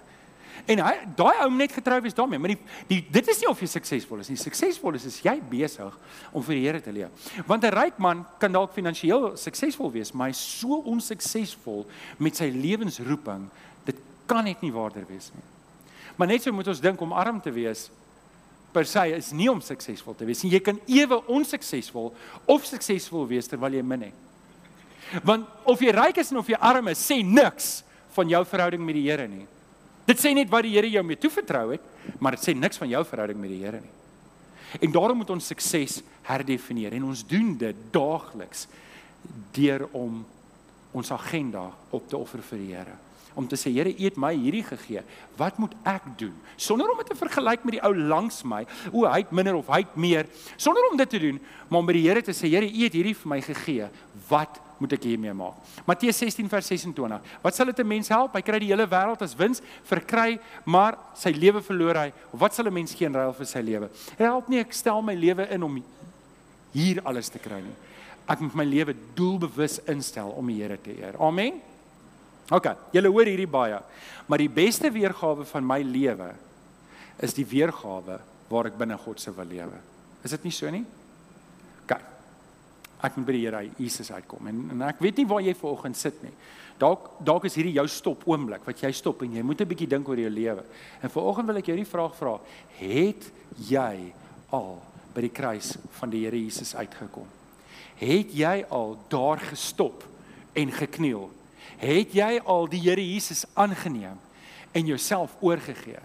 En 0.66 0.82
hy 0.82 0.94
daai 1.18 1.42
ou 1.44 1.50
net 1.54 1.74
getrou 1.76 2.00
wees 2.02 2.16
daarmee, 2.18 2.40
maar 2.42 2.54
die, 2.54 2.60
die 2.90 3.02
dit 3.14 3.28
is 3.30 3.42
nie 3.42 3.50
of 3.50 3.60
jy 3.62 3.68
suksesvol 3.70 4.24
is 4.24 4.32
nie. 4.32 4.38
Suksesvol 4.40 4.98
is 4.98 5.06
as 5.10 5.20
jy 5.26 5.36
besig 5.52 5.98
om 6.32 6.46
vir 6.46 6.58
die 6.58 6.64
Here 6.66 6.82
te 6.82 6.94
leef. 6.96 7.28
Want 7.46 7.66
'n 7.66 7.76
ryk 7.76 8.00
man 8.00 8.26
kan 8.40 8.52
dalk 8.52 8.74
finansiëel 8.74 9.36
suksesvol 9.38 9.92
wees, 9.92 10.14
maar 10.14 10.28
hy 10.28 10.38
is 10.38 10.60
so 10.62 10.82
onsuksesvol 10.86 11.86
met 12.18 12.36
sy 12.36 12.50
lewensroeping, 12.50 13.50
dit 13.86 13.96
kan 14.26 14.44
net 14.44 14.62
nie 14.62 14.72
waarder 14.72 15.06
wees 15.08 15.32
nie. 15.36 15.44
Maar 16.18 16.28
net 16.28 16.44
so 16.44 16.52
moet 16.52 16.68
ons 16.68 16.82
dink 16.82 17.02
om 17.02 17.14
arm 17.14 17.42
te 17.42 17.52
wees 17.52 17.90
per 18.76 18.86
se 18.86 19.08
is 19.16 19.32
nie 19.32 19.48
om 19.52 19.62
suksesvol 19.62 20.16
te 20.16 20.26
wees 20.26 20.44
nie. 20.44 20.52
Jy 20.52 20.60
kan 20.60 20.80
ewe 20.88 21.22
onsuksesvol 21.32 22.14
of 22.46 22.66
suksesvol 22.66 23.28
wees 23.28 23.48
terwyl 23.48 23.74
jy 23.74 23.84
min 23.84 24.10
het. 24.10 25.22
Want 25.24 25.48
of 25.64 25.80
jy 25.80 25.94
ryk 25.96 26.18
is 26.18 26.32
en 26.32 26.42
of 26.42 26.50
jy 26.50 26.58
arm 26.60 26.88
is, 26.92 27.00
sê 27.00 27.22
niks 27.24 27.84
van 28.16 28.30
jou 28.30 28.42
verhouding 28.46 28.84
met 28.84 28.98
die 28.98 29.06
Here 29.08 29.28
nie. 29.28 29.46
Dit 30.06 30.22
sê 30.22 30.36
net 30.38 30.50
wat 30.54 30.66
die 30.68 30.76
Here 30.76 30.90
jou 30.90 31.04
mee 31.06 31.20
toevertrou 31.20 31.72
het, 31.74 31.86
maar 32.22 32.38
dit 32.38 32.46
sê 32.46 32.54
niks 32.54 32.78
van 32.82 32.92
jou 32.92 33.02
verhouding 33.08 33.40
met 33.42 33.54
die 33.54 33.64
Here 33.64 33.82
nie. 33.82 33.94
En 34.82 34.92
daarom 34.92 35.22
moet 35.22 35.32
ons 35.34 35.48
sukses 35.48 36.02
herdefinieer 36.28 36.96
en 36.98 37.08
ons 37.12 37.24
doen 37.28 37.54
dit 37.58 37.84
daagliks 37.94 38.66
deur 39.56 39.86
om 39.96 40.24
ons 40.96 41.12
agenda 41.12 41.70
op 41.96 42.08
te 42.10 42.18
offer 42.18 42.44
vir 42.52 42.62
die 42.62 42.72
Here. 42.74 42.96
Om 43.36 43.48
te 43.52 43.58
sê 43.60 43.72
Here, 43.74 43.92
U 43.92 44.04
het 44.06 44.20
my 44.22 44.32
hierdie 44.36 44.64
gegee. 44.64 45.02
Wat 45.40 45.58
moet 45.60 45.74
ek 45.88 46.06
doen? 46.20 46.36
Sonder 46.56 46.92
om 46.92 47.02
dit 47.02 47.10
te 47.12 47.18
vergelyk 47.20 47.66
met 47.68 47.78
die 47.78 47.84
ou 47.84 47.92
langs 47.96 48.44
my, 48.48 48.62
o, 48.92 49.04
hy 49.10 49.24
het 49.24 49.34
minder 49.36 49.58
of 49.60 49.72
hy 49.74 49.82
het 49.84 49.98
meer, 50.00 50.30
sonder 50.56 50.86
om 50.92 51.00
dit 51.00 51.12
te 51.12 51.20
doen, 51.24 51.42
maar 51.68 51.82
om 51.82 51.90
by 51.90 51.98
die 51.98 52.06
Here 52.06 52.24
te 52.24 52.36
sê, 52.36 52.52
Here, 52.54 52.70
U 52.70 52.86
het 52.86 52.96
hierdie 52.96 53.18
vir 53.18 53.34
my 53.34 53.42
gegee. 53.44 53.90
Wat 54.30 54.62
moet 54.80 54.94
ek 54.98 55.04
hiermee 55.08 55.34
maak. 55.34 55.56
Matteus 55.88 56.18
16 56.20 56.50
vers 56.52 56.68
26. 56.68 57.36
Wat 57.42 57.56
sal 57.56 57.66
dit 57.72 57.80
'n 57.80 57.88
mens 57.88 58.08
help? 58.10 58.34
Hy 58.34 58.42
kry 58.42 58.60
die 58.60 58.72
hele 58.74 58.88
wêreld 58.88 59.22
as 59.22 59.36
wins, 59.36 59.62
verkry 59.84 60.40
maar 60.66 60.98
sy 61.16 61.30
lewe 61.32 61.62
verloor 61.62 61.96
hy. 61.96 62.14
Wat 62.32 62.54
sal 62.54 62.68
'n 62.68 62.74
mens 62.74 62.94
gee 62.94 63.08
in 63.08 63.16
ruil 63.16 63.34
vir 63.34 63.46
sy 63.46 63.62
lewe? 63.62 63.90
Help 64.18 64.50
nie 64.50 64.60
ek 64.60 64.74
stel 64.74 65.02
my 65.02 65.14
lewe 65.14 65.48
in 65.50 65.64
om 65.64 65.84
hier 66.74 67.02
alles 67.06 67.30
te 67.30 67.40
kry 67.40 67.62
nie. 67.62 67.76
Ek 68.28 68.40
moet 68.40 68.56
my 68.56 68.66
lewe 68.66 68.96
doelbewus 69.16 69.80
instel 69.88 70.30
om 70.30 70.48
die 70.48 70.62
Here 70.62 70.78
te 70.82 70.92
eer. 70.98 71.16
Amen. 71.20 71.62
OK, 72.52 72.68
julle 72.92 73.10
hoor 73.10 73.26
hierdie 73.26 73.50
baie. 73.50 73.80
Maar 74.28 74.38
die 74.38 74.50
beste 74.50 74.92
weergawe 74.92 75.46
van 75.46 75.66
my 75.66 75.82
lewe 75.82 76.34
is 77.24 77.34
die 77.34 77.46
weergawe 77.46 78.20
waar 78.50 78.70
ek 78.70 78.78
binne 78.78 78.98
God 78.98 79.22
se 79.22 79.32
wil 79.34 79.46
lewe. 79.46 79.80
Is 80.24 80.32
dit 80.32 80.44
nie 80.44 80.54
so 80.54 80.70
nie? 80.70 80.86
Ek 83.06 83.18
moet 83.18 83.28
by 83.28 83.36
die 83.36 83.46
Here 83.46 83.62
Jesus 83.78 84.12
uitkom 84.12 84.48
en 84.52 84.62
en 84.76 84.82
ek 84.90 85.02
weet 85.04 85.22
nie 85.22 85.28
waar 85.30 85.44
jy 85.46 85.54
vanoggend 85.58 85.98
sit 85.98 86.22
nie. 86.24 86.34
Dalk 86.82 87.08
dalk 87.24 87.46
is 87.48 87.56
hierdie 87.56 87.78
jou 87.78 87.86
stop 87.88 88.26
oomblik 88.28 88.66
wat 88.68 88.82
jy 88.84 88.92
stop 88.96 89.22
en 89.24 89.38
jy 89.38 89.44
moet 89.44 89.62
'n 89.62 89.68
bietjie 89.68 89.88
dink 89.88 90.08
oor 90.10 90.20
jou 90.20 90.30
lewe. 90.30 90.64
En 91.02 91.10
vanoggend 91.10 91.48
wil 91.48 91.58
ek 91.58 91.66
jou 91.66 91.78
die 91.78 91.92
vraag 91.94 92.16
vra: 92.16 92.40
Het 92.80 93.32
jy 93.70 94.14
al 94.52 94.82
by 95.14 95.22
die 95.22 95.32
kruis 95.32 95.78
van 96.00 96.10
die 96.10 96.26
Here 96.26 96.38
Jesus 96.38 96.76
uitgekom? 96.76 97.28
Het 97.96 98.34
jy 98.34 98.66
al 98.70 98.98
daar 99.10 99.40
gestop 99.40 100.04
en 100.54 100.72
gekniel? 100.72 101.32
Het 101.78 102.12
jy 102.14 102.42
al 102.46 102.68
die 102.68 102.82
Here 102.82 103.02
Jesus 103.02 103.46
aangeneem 103.54 104.20
en 104.72 104.86
jouself 104.86 105.36
oorgegee? 105.40 106.00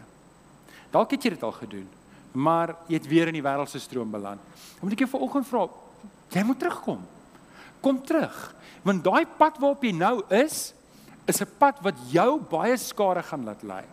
Dalk 0.91 1.11
het 1.11 1.23
jy 1.23 1.31
dit 1.31 1.43
al 1.43 1.53
gedoen, 1.53 1.89
maar 2.33 2.77
jy 2.87 2.95
het 2.95 3.07
weer 3.07 3.29
in 3.31 3.39
die 3.39 3.43
wêreldse 3.43 3.81
stroom 3.81 4.11
beland. 4.11 4.41
Moet 4.81 4.93
ek 4.93 5.05
jou 5.05 5.11
vanoggend 5.11 5.47
vra, 5.47 5.69
Jy 6.31 6.43
moet 6.47 6.59
terugkom. 6.59 7.01
Kom 7.81 8.01
terug. 8.07 8.37
Want 8.87 9.05
daai 9.05 9.27
pad 9.39 9.59
waarop 9.61 9.83
jy 9.85 9.93
nou 9.93 10.23
is, 10.29 10.73
is 11.27 11.41
'n 11.41 11.49
pad 11.59 11.79
wat 11.83 11.95
jou 12.11 12.41
baie 12.41 12.77
skade 12.77 13.23
gaan 13.23 13.45
laat 13.45 13.63
lê 13.63 13.85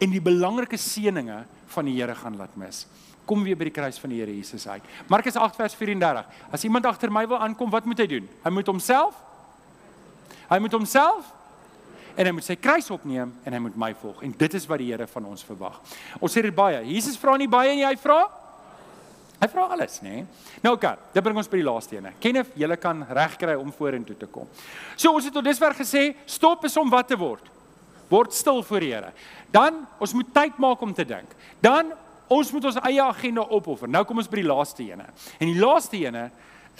en 0.00 0.10
die 0.10 0.20
belangrike 0.20 0.76
seëninge 0.76 1.44
van 1.66 1.84
die 1.84 1.94
Here 2.00 2.14
gaan 2.14 2.36
laat 2.36 2.56
mis. 2.56 2.86
Kom 3.26 3.42
weer 3.42 3.56
by 3.56 3.64
die 3.64 3.72
kruis 3.72 3.98
van 3.98 4.10
die 4.10 4.20
Here 4.20 4.34
Jesus 4.34 4.66
uit. 4.66 4.82
Markus 5.08 5.36
8 5.36 5.56
vers 5.56 5.74
34. 5.74 6.26
As 6.50 6.64
iemand 6.64 6.86
agter 6.86 7.10
my 7.10 7.26
wil 7.26 7.38
aankom, 7.38 7.70
wat 7.70 7.84
moet 7.84 7.98
hy 7.98 8.06
doen? 8.06 8.28
Hy 8.44 8.50
moet 8.50 8.66
homself 8.66 9.14
Hy 10.48 10.60
moet 10.60 10.72
homself 10.76 11.30
en 12.14 12.28
hy 12.28 12.32
moet 12.36 12.46
sy 12.46 12.54
kruis 12.60 12.90
opneem 12.94 13.32
en 13.42 13.56
hy 13.56 13.60
moet 13.64 13.76
my 13.80 13.90
volg. 13.98 14.20
En 14.22 14.34
dit 14.38 14.54
is 14.54 14.66
wat 14.70 14.78
die 14.82 14.90
Here 14.92 15.06
van 15.10 15.24
ons 15.32 15.44
verwag. 15.46 15.80
Ons 16.20 16.36
sê 16.36 16.44
dit 16.44 16.54
baie. 16.54 16.82
Jesus 16.86 17.18
vra 17.18 17.36
nie 17.40 17.50
baie 17.50 17.74
nie, 17.74 17.86
hy 17.86 17.96
vra 17.98 18.22
Hy 19.44 19.48
vra 19.52 19.66
alles, 19.74 19.98
nê? 20.00 20.22
Nee? 20.22 20.26
Nou 20.64 20.72
oké, 20.78 20.86
okay, 20.88 21.12
dit 21.12 21.24
bring 21.26 21.36
ons 21.36 21.50
by 21.52 21.58
die 21.60 21.66
laaste 21.66 21.98
ene. 21.98 22.14
Kenneth, 22.16 22.54
jy 22.56 22.76
kan 22.80 23.02
regkry 23.12 23.52
om 23.60 23.72
vorentoe 23.76 24.16
te 24.16 24.28
kom. 24.32 24.48
So 24.96 25.12
ons 25.12 25.26
het 25.28 25.34
tot 25.36 25.44
dusver 25.44 25.76
gesê, 25.76 26.04
stop 26.24 26.64
is 26.64 26.76
om 26.80 26.88
wat 26.88 27.10
te 27.12 27.18
word. 27.20 27.50
Word 28.08 28.32
stil 28.32 28.62
voor 28.64 28.80
die 28.80 28.94
Here. 28.94 29.10
Dan 29.52 29.82
ons 30.00 30.14
moet 30.16 30.30
tyd 30.32 30.56
maak 30.64 30.80
om 30.80 30.94
te 30.96 31.04
dink. 31.04 31.28
Dan 31.60 31.92
ons 32.32 32.52
moet 32.56 32.70
ons 32.70 32.80
eie 32.88 33.04
agenda 33.04 33.44
opoffer. 33.52 33.90
Nou 33.90 34.00
kom 34.08 34.22
ons 34.22 34.30
by 34.32 34.40
die 34.40 34.48
laaste 34.48 34.86
ene. 34.86 35.10
En 35.36 35.52
die 35.52 35.60
laaste 35.60 36.00
ene 36.00 36.30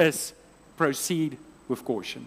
is 0.00 0.30
proceed 0.78 1.36
with 1.68 1.84
caution. 1.84 2.24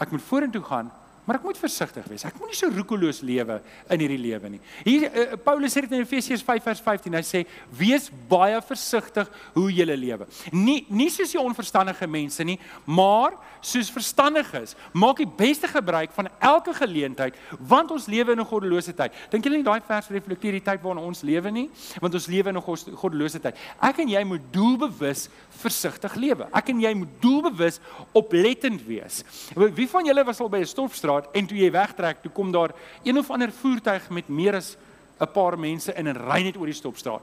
Ek 0.00 0.08
moet 0.14 0.24
vorentoe 0.24 0.64
gaan 0.64 0.88
Maar 1.30 1.38
ek 1.38 1.44
moet 1.46 1.58
versigtig 1.62 2.06
wees. 2.10 2.24
Ek 2.26 2.38
moenie 2.42 2.56
so 2.58 2.66
roekeloos 2.74 3.20
lewe 3.22 3.60
in 3.94 4.00
hierdie 4.02 4.18
lewe 4.18 4.48
nie. 4.50 4.58
Hier 4.82 5.04
uh, 5.06 5.36
Paulus 5.38 5.70
sê 5.70 5.84
dit 5.84 5.92
in 5.94 6.02
Efesiërs 6.02 6.42
5 6.42 6.64
vers 6.66 6.80
15. 6.82 7.14
Hy 7.14 7.22
sê: 7.22 7.42
"Wees 7.78 8.08
baie 8.26 8.58
versigtig 8.66 9.30
hoe 9.54 9.68
jy 9.70 9.86
lewe." 9.86 10.26
Nie 10.50 10.80
nie 10.90 11.06
soos 11.14 11.30
die 11.30 11.38
onverstandige 11.38 12.08
mense 12.10 12.42
nie, 12.42 12.58
maar 12.82 13.38
soos 13.62 13.92
verstandiges. 13.94 14.74
Maak 14.90 15.20
die 15.22 15.28
beste 15.28 15.68
gebruik 15.70 16.10
van 16.16 16.32
elke 16.40 16.74
geleentheid, 16.74 17.38
want 17.60 17.94
ons 17.94 18.08
lewe 18.10 18.32
in 18.32 18.40
'n 18.40 18.50
goddelose 18.50 18.92
tyd. 18.92 19.12
Dink 19.30 19.44
julle 19.44 19.62
nie 19.62 19.70
daai 19.70 19.80
vers 19.86 20.10
reflekteer 20.10 20.58
die 20.58 20.66
tyd 20.66 20.82
waarin 20.82 21.04
ons 21.04 21.22
lewe 21.22 21.50
nie? 21.50 21.70
Want 22.00 22.14
ons 22.14 22.26
lewe 22.26 22.48
in 22.48 22.56
'n 22.56 22.96
goddelose 22.96 23.38
tyd. 23.38 23.54
Ek 23.80 23.98
en 23.98 24.08
jy 24.08 24.24
moet 24.24 24.42
doelbewus 24.50 25.28
versigtig 25.50 26.14
lewe. 26.16 26.48
Ek 26.52 26.68
en 26.70 26.80
jy 26.80 26.94
moet 26.94 27.20
doelbewus 27.20 27.78
oplettend 28.12 28.82
wees. 28.86 29.22
Wie 29.54 29.88
van 29.88 30.04
julle 30.04 30.24
was 30.24 30.40
al 30.40 30.48
by 30.48 30.58
'n 30.58 30.66
stofstraat 30.66 31.19
gehad 31.20 31.36
en 31.36 31.46
toe 31.46 31.58
jy 31.58 31.70
wegtrek, 31.70 32.22
toe 32.22 32.32
kom 32.32 32.52
daar 32.52 32.72
een 33.04 33.18
of 33.18 33.30
ander 33.30 33.52
voertuig 33.52 34.08
met 34.10 34.28
meer 34.28 34.56
as 34.56 34.76
'n 35.20 35.32
paar 35.32 35.58
mense 35.58 35.92
in 35.94 36.06
en 36.06 36.16
ry 36.16 36.42
net 36.42 36.56
oor 36.56 36.66
die 36.66 36.74
stopstraat. 36.74 37.22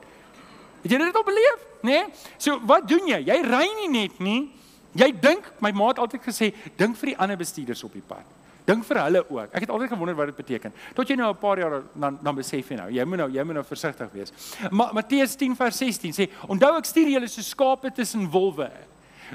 Het 0.84 0.92
jy 0.92 0.98
dit 0.98 1.16
al 1.16 1.24
beleef? 1.24 1.60
Né? 1.82 1.90
Nee? 1.90 2.04
So 2.38 2.60
wat 2.66 2.88
doen 2.88 3.08
jy? 3.08 3.24
Jy 3.26 3.42
ry 3.42 3.68
nie 3.82 3.90
net 3.90 4.20
nie. 4.20 4.52
Jy 4.94 5.12
dink, 5.20 5.52
my 5.60 5.72
ma 5.72 5.88
het 5.88 6.00
altyd 6.00 6.22
gesê, 6.22 6.54
dink 6.78 6.96
vir 6.98 7.10
die 7.10 7.18
ander 7.18 7.38
bestuurders 7.38 7.84
op 7.84 7.94
die 7.94 8.02
pad. 8.02 8.26
Dink 8.66 8.84
vir 8.86 9.00
hulle 9.00 9.24
ook. 9.30 9.54
Ek 9.54 9.62
het 9.62 9.70
altyd 9.70 9.90
gewonder 9.90 10.16
wat 10.16 10.26
dit 10.26 10.36
beteken. 10.36 10.74
Tot 10.94 11.08
jy 11.08 11.16
nou 11.16 11.32
'n 11.32 11.38
paar 11.38 11.58
jaar 11.58 11.84
dan 11.94 12.20
dan 12.22 12.36
besef 12.36 12.70
jy 12.70 12.76
nou, 12.76 12.90
jy 12.92 13.04
moet 13.06 13.18
nou 13.18 13.30
jy 13.32 13.44
moet 13.44 13.54
nou 13.54 13.64
versigtig 13.64 14.12
wees. 14.12 14.32
Ma 14.72 14.92
Matteus 14.92 15.36
10 15.36 15.56
vers 15.56 15.78
16 15.78 16.14
sê, 16.14 16.30
onthou 16.48 16.78
ek 16.78 16.86
stuur 16.86 17.08
julle 17.08 17.28
so 17.28 17.42
skape 17.42 17.92
tussen 17.92 18.30
wolwe. 18.30 18.72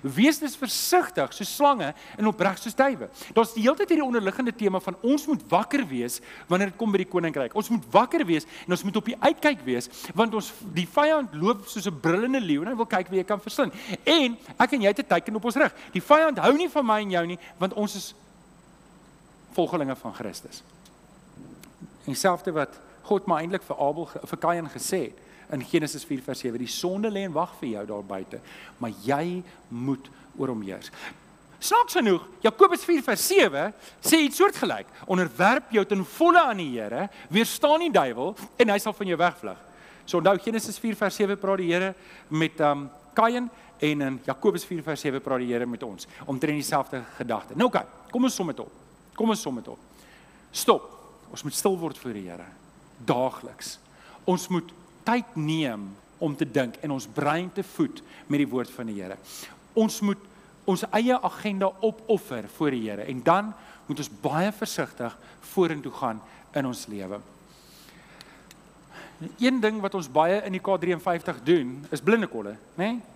Wees 0.00 0.38
dus 0.38 0.56
versigtig 0.56 1.34
so 1.36 1.44
slange 1.44 1.92
en 2.16 2.26
opreg 2.26 2.58
soos 2.58 2.74
duwe. 2.74 3.08
Daar's 3.36 3.52
die 3.52 3.62
hele 3.62 3.76
tyd 3.76 3.92
hierdie 3.92 4.06
onderliggende 4.06 4.54
tema 4.56 4.80
van 4.80 4.96
ons 5.02 5.26
moet 5.28 5.42
wakker 5.50 5.84
wees 5.88 6.20
wanneer 6.48 6.72
dit 6.72 6.78
kom 6.80 6.92
by 6.94 7.02
die 7.02 7.08
koninkryk. 7.12 7.54
Ons 7.58 7.68
moet 7.68 7.84
wakker 7.92 8.24
wees 8.26 8.46
en 8.64 8.76
ons 8.76 8.84
moet 8.88 8.96
op 8.96 9.10
die 9.10 9.18
uitkyk 9.20 9.64
wees 9.66 9.90
want 10.16 10.34
ons 10.38 10.52
die 10.74 10.86
vyand 10.88 11.34
loop 11.34 11.66
soos 11.68 11.86
'n 11.86 12.00
brullende 12.00 12.40
leeu 12.40 12.62
en 12.62 12.72
hy 12.72 12.76
wil 12.76 12.86
kyk 12.86 13.10
wie 13.10 13.20
hy 13.20 13.24
kan 13.24 13.40
verslind. 13.40 13.74
En 14.04 14.36
ek 14.58 14.72
en 14.72 14.80
jy 14.80 14.88
het 14.88 14.98
'n 14.98 15.06
teken 15.08 15.36
op 15.36 15.44
ons 15.44 15.56
rug. 15.56 15.72
Die 15.92 16.02
vyand 16.02 16.38
hou 16.38 16.52
nie 16.56 16.68
van 16.68 16.86
my 16.86 17.00
en 17.00 17.10
jou 17.10 17.26
nie 17.26 17.38
want 17.58 17.74
ons 17.74 17.94
is 17.94 18.14
volgelinge 19.52 19.96
van 19.96 20.14
Christus. 20.14 20.62
Selfs 22.12 22.50
wat 22.50 22.80
God 23.02 23.26
maar 23.26 23.40
eintlik 23.40 23.62
vir 23.62 23.76
Abel 23.76 24.06
vir 24.06 24.38
Kain 24.38 24.68
gesê 24.70 25.00
het 25.10 25.18
in 25.52 25.64
Genesis 25.64 26.04
4 26.08 26.22
vers 26.24 26.44
7. 26.44 26.58
Die 26.60 26.70
sonde 26.70 27.10
lê 27.12 27.26
en 27.26 27.34
wag 27.34 27.54
vir 27.60 27.74
jou 27.76 27.84
daar 27.90 28.06
buite, 28.06 28.40
maar 28.80 28.92
jy 29.04 29.42
moet 29.68 30.08
oor 30.38 30.54
hom 30.54 30.62
heers. 30.64 30.90
Snaaks 31.62 31.94
genoeg, 31.94 32.24
Jakobus 32.42 32.82
4 32.88 33.04
vers 33.06 33.26
7 33.30 33.68
sê 34.02 34.18
iets 34.24 34.40
soortgelyk: 34.40 34.88
Onderwerp 35.06 35.70
jou 35.70 35.84
ten 35.86 36.02
volle 36.16 36.42
aan 36.42 36.58
die 36.58 36.72
Here, 36.74 37.06
weerstaan 37.30 37.84
die 37.84 37.92
duiwel 37.94 38.34
en 38.58 38.72
hy 38.72 38.78
sal 38.82 38.96
van 38.98 39.12
jou 39.12 39.18
wegvlug. 39.20 39.60
So 40.04 40.18
onthou 40.18 40.34
Genesis 40.42 40.80
4 40.82 40.98
vers 40.98 41.20
7 41.20 41.38
praat 41.38 41.62
die 41.62 41.70
Here 41.70 41.92
met 42.28 42.58
um 42.66 42.88
Kain 43.14 43.50
en 43.82 44.02
in 44.08 44.18
Jakobus 44.26 44.64
4 44.66 44.82
vers 44.82 45.06
7 45.06 45.22
praat 45.22 45.44
die 45.44 45.52
Here 45.52 45.66
met 45.66 45.82
ons 45.86 46.08
omtrent 46.26 46.58
dieselfde 46.58 47.04
gedagte. 47.18 47.54
Nou 47.54 47.70
oké, 47.70 47.84
okay, 47.84 48.10
kom 48.10 48.26
ons 48.26 48.34
som 48.34 48.50
dit 48.50 48.64
op. 48.64 48.72
Kom 49.14 49.30
ons 49.30 49.46
som 49.46 49.54
dit 49.60 49.68
op. 49.68 49.78
Stop. 50.50 50.90
Ons 51.32 51.44
moet 51.46 51.54
stil 51.54 51.78
word 51.78 51.98
voor 52.00 52.18
die 52.18 52.26
Here 52.26 52.48
daagliks. 53.06 53.76
Ons 54.28 54.48
moet 54.52 54.68
tyd 55.04 55.36
neem 55.36 55.90
om 56.22 56.36
te 56.36 56.46
dink 56.46 56.78
en 56.82 56.94
ons 56.94 57.08
brein 57.14 57.50
te 57.52 57.64
voed 57.74 58.02
met 58.26 58.42
die 58.42 58.48
woord 58.48 58.70
van 58.70 58.90
die 58.90 59.00
Here. 59.00 59.18
Ons 59.74 60.00
moet 60.06 60.20
ons 60.68 60.84
eie 60.94 61.16
agenda 61.18 61.72
opoffer 61.82 62.46
voor 62.56 62.70
die 62.70 62.84
Here 62.86 63.06
en 63.10 63.22
dan 63.26 63.52
moet 63.88 64.02
ons 64.04 64.12
baie 64.22 64.52
versigtig 64.54 65.16
vorentoe 65.52 65.92
gaan 65.92 66.22
in 66.54 66.66
ons 66.68 66.86
lewe. 66.86 67.18
Een 69.38 69.60
ding 69.62 69.80
wat 69.82 69.94
ons 69.94 70.10
baie 70.10 70.40
in 70.46 70.54
die 70.54 70.62
K53 70.62 71.42
doen, 71.46 71.74
is 71.90 72.02
blindekolle, 72.02 72.56
né? 72.74 72.92
Nee? 72.92 73.11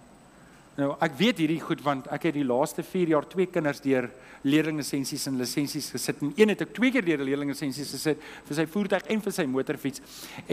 Nou, 0.77 0.91
ek 1.01 1.15
weet 1.17 1.39
hierdie 1.41 1.61
goed 1.65 1.81
want 1.85 2.09
ek 2.13 2.27
het 2.29 2.35
die 2.37 2.45
laaste 2.45 2.83
4 2.85 3.15
jaar 3.15 3.27
twee 3.33 3.49
kinders 3.49 3.79
deur 3.81 4.11
leerlinglisensies 4.45 5.25
en 5.31 5.39
lisensies 5.41 5.89
gesit 5.95 6.21
en 6.21 6.35
een 6.37 6.53
het 6.53 6.67
ek 6.67 6.75
twee 6.77 6.93
keer 6.93 7.07
deur 7.07 7.23
leerlinglisensies 7.25 7.95
gesit 7.97 8.21
vir 8.21 8.59
sy 8.59 8.67
voertuig 8.75 9.09
en 9.15 9.23
vir 9.25 9.35
sy 9.35 9.47
motorfiets. 9.49 10.03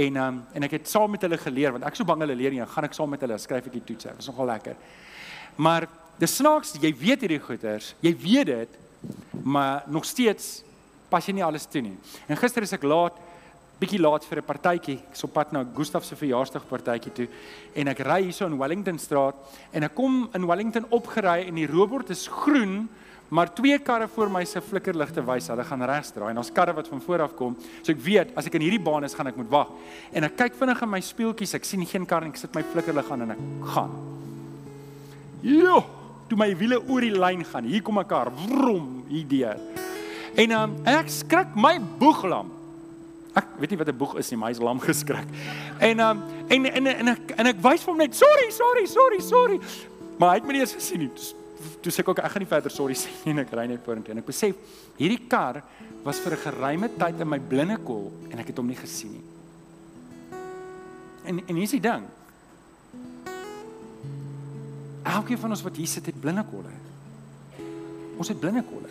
En 0.05 0.19
um, 0.23 0.37
en 0.55 0.67
ek 0.69 0.77
het 0.77 0.87
saam 0.87 1.11
met 1.11 1.25
hulle 1.27 1.39
geleer 1.41 1.75
want 1.75 1.83
ek 1.89 1.99
so 1.99 2.07
bang 2.07 2.23
hulle 2.23 2.37
leer 2.39 2.55
nie, 2.55 2.63
gaan 2.63 2.87
ek 2.87 2.95
saam 2.95 3.11
met 3.11 3.25
hulle 3.25 3.37
skryf 3.41 3.67
ek 3.67 3.75
die 3.75 3.83
toets. 3.91 4.07
Dit 4.07 4.21
was 4.21 4.31
nogal 4.31 4.49
lekker. 4.53 4.79
Maar 5.59 5.89
dis 6.21 6.37
snaaks, 6.39 6.77
jy 6.79 6.93
weet 7.03 7.27
hierdie 7.27 7.43
goeters, 7.43 7.91
jy 8.05 8.15
weet 8.23 8.47
dit, 8.53 8.79
maar 9.43 9.83
nog 9.91 10.07
steeds 10.07 10.61
pas 11.11 11.27
jy 11.27 11.35
nie 11.35 11.43
alles 11.45 11.67
toe 11.67 11.83
nie. 11.83 11.97
En 12.31 12.39
gister 12.39 12.63
is 12.63 12.73
ek 12.73 12.87
laat 12.87 13.19
bietjie 13.83 13.99
laat 13.99 14.23
vir 14.23 14.39
'n 14.39 14.47
partytjie. 14.47 14.99
Ek's 15.11 15.23
op 15.23 15.33
pad 15.33 15.51
na 15.51 15.65
Gustaf 15.75 16.05
se 16.05 16.15
verjaarsdagpartytjie 16.15 17.13
toe 17.13 17.27
en 17.75 17.87
ek 17.87 17.99
ry 17.99 18.23
hierso 18.23 18.45
in 18.45 18.57
Wellington 18.57 18.97
straat 18.97 19.35
en 19.73 19.83
ek 19.83 19.95
kom 19.95 20.29
in 20.33 20.47
Wellington 20.47 20.85
opgery 20.89 21.47
en 21.47 21.55
die 21.55 21.67
robot 21.67 22.09
is 22.09 22.27
groen, 22.27 22.87
maar 23.29 23.53
twee 23.53 23.77
karre 23.79 24.07
voor 24.07 24.29
my 24.29 24.45
se 24.45 24.61
flikkerligte 24.61 25.21
wys 25.25 25.47
hulle 25.47 25.63
gaan 25.63 25.81
regs 25.81 26.11
draai 26.11 26.29
en 26.29 26.35
daar's 26.35 26.51
karre 26.51 26.73
wat 26.73 26.87
van 26.87 27.01
voor 27.01 27.21
af 27.21 27.35
kom. 27.35 27.57
So 27.81 27.91
ek 27.91 27.99
weet 27.99 28.37
as 28.37 28.45
ek 28.45 28.55
in 28.55 28.61
hierdie 28.61 28.83
baan 28.83 29.03
is, 29.03 29.13
gaan 29.13 29.27
ek 29.27 29.35
moet 29.35 29.49
wag. 29.49 29.69
En 30.13 30.23
ek 30.23 30.37
kyk 30.37 30.55
vinnig 30.55 30.81
in 30.81 30.89
my 30.89 31.01
spieeltjies, 31.01 31.55
ek 31.55 31.65
sien 31.65 31.85
geen 31.85 32.05
kar 32.05 32.23
en 32.23 32.29
ek 32.29 32.37
sit 32.37 32.55
my 32.55 32.63
flikkerlig 32.63 33.11
aan 33.11 33.21
en 33.21 33.31
ek 33.31 33.43
gaan. 33.73 33.91
Jo, 35.41 35.83
toe 36.29 36.37
my 36.37 36.55
wiele 36.55 36.79
oor 36.87 37.01
die 37.01 37.11
lyn 37.11 37.43
gaan. 37.43 37.65
Hier 37.65 37.81
kom 37.81 37.99
'n 37.99 38.05
kar, 38.05 38.31
vrom, 38.31 39.03
hier 39.09 39.27
deur. 39.27 39.59
En 40.37 40.51
um, 40.51 40.75
ek 40.85 41.09
skrik 41.09 41.55
my 41.55 41.79
boeglam. 41.99 42.62
Ek 43.33 43.47
weet 43.57 43.73
nie 43.73 43.77
wat 43.77 43.89
'n 43.89 43.97
boeg 43.97 44.17
is 44.21 44.29
nie, 44.29 44.37
maar 44.37 44.49
hy's 44.49 44.61
lam 44.61 44.79
geskrik. 44.79 45.27
En 45.79 45.99
um 45.99 46.23
en 46.47 46.65
en 46.65 46.87
en 46.87 47.07
ek 47.07 47.31
en 47.37 47.47
ek 47.47 47.61
wys 47.61 47.81
vir 47.81 47.91
hom 47.93 47.97
net 47.97 48.15
sorry, 48.15 48.51
sorry, 48.51 48.85
sorry, 48.85 49.19
sorry. 49.19 49.59
Maar 50.19 50.29
hy 50.29 50.35
het 50.35 50.45
my 50.45 50.53
nie 50.53 50.61
eens 50.61 50.73
gesien 50.73 50.99
nie. 50.99 51.11
Toe 51.81 51.91
sê 51.91 51.99
ek 51.99 52.09
ook 52.09 52.19
ek 52.19 52.31
gaan 52.31 52.41
nie 52.41 52.49
verder 52.49 52.71
sorry 52.71 52.93
sê 52.93 53.09
nie 53.25 53.33
en 53.33 53.39
ek 53.39 53.53
ry 53.53 53.65
net 53.67 53.81
vorentoe 53.85 54.11
en 54.11 54.19
ek 54.19 54.25
besef 54.25 54.55
hierdie 54.99 55.27
kar 55.27 55.63
was 56.03 56.19
vir 56.19 56.33
'n 56.33 56.43
geruime 56.45 56.89
tyd 56.97 57.19
in 57.19 57.29
my 57.29 57.39
blinde 57.39 57.77
kol 57.83 58.11
en 58.29 58.39
ek 58.39 58.47
het 58.47 58.57
hom 58.57 58.67
nie 58.67 58.75
gesien 58.75 59.11
nie. 59.11 59.23
En 61.25 61.41
en 61.47 61.55
hier's 61.55 61.71
die 61.71 61.79
ding. 61.79 62.03
Elkeen 65.03 65.37
van 65.37 65.49
ons 65.49 65.63
wat 65.63 65.75
hier 65.75 65.87
sit 65.87 66.05
het 66.05 66.19
blinde 66.19 66.45
kolle. 66.51 66.71
Ons 68.17 68.27
het 68.27 68.39
blinde 68.39 68.63
kolle. 68.63 68.89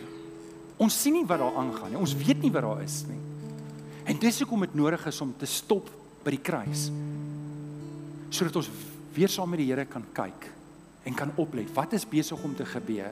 Ons 0.77 1.01
sien 1.01 1.13
nie 1.13 1.25
wat 1.25 1.39
daar 1.39 1.55
aangaan 1.55 1.89
nie. 1.89 1.99
Ons 1.99 2.15
weet 2.15 2.41
nie 2.41 2.51
wat 2.51 2.61
daar 2.61 2.81
is 2.81 3.05
nie. 3.07 3.32
En 4.03 4.19
dis 4.19 4.39
hoekom 4.39 4.65
dit 4.65 4.75
nodig 4.75 5.05
is 5.07 5.21
om 5.23 5.31
te 5.37 5.47
stop 5.47 5.89
by 6.23 6.33
die 6.35 6.43
kruis. 6.43 6.89
Sodat 8.33 8.57
ons 8.59 8.69
weer 9.15 9.31
saam 9.31 9.51
met 9.53 9.61
die 9.61 9.69
Here 9.69 9.85
kan 9.87 10.05
kyk 10.15 10.49
en 11.07 11.15
kan 11.15 11.31
oplet 11.39 11.71
wat 11.75 11.93
is 11.95 12.07
besig 12.07 12.39
om 12.43 12.55
te 12.55 12.65
gebeur. 12.67 13.11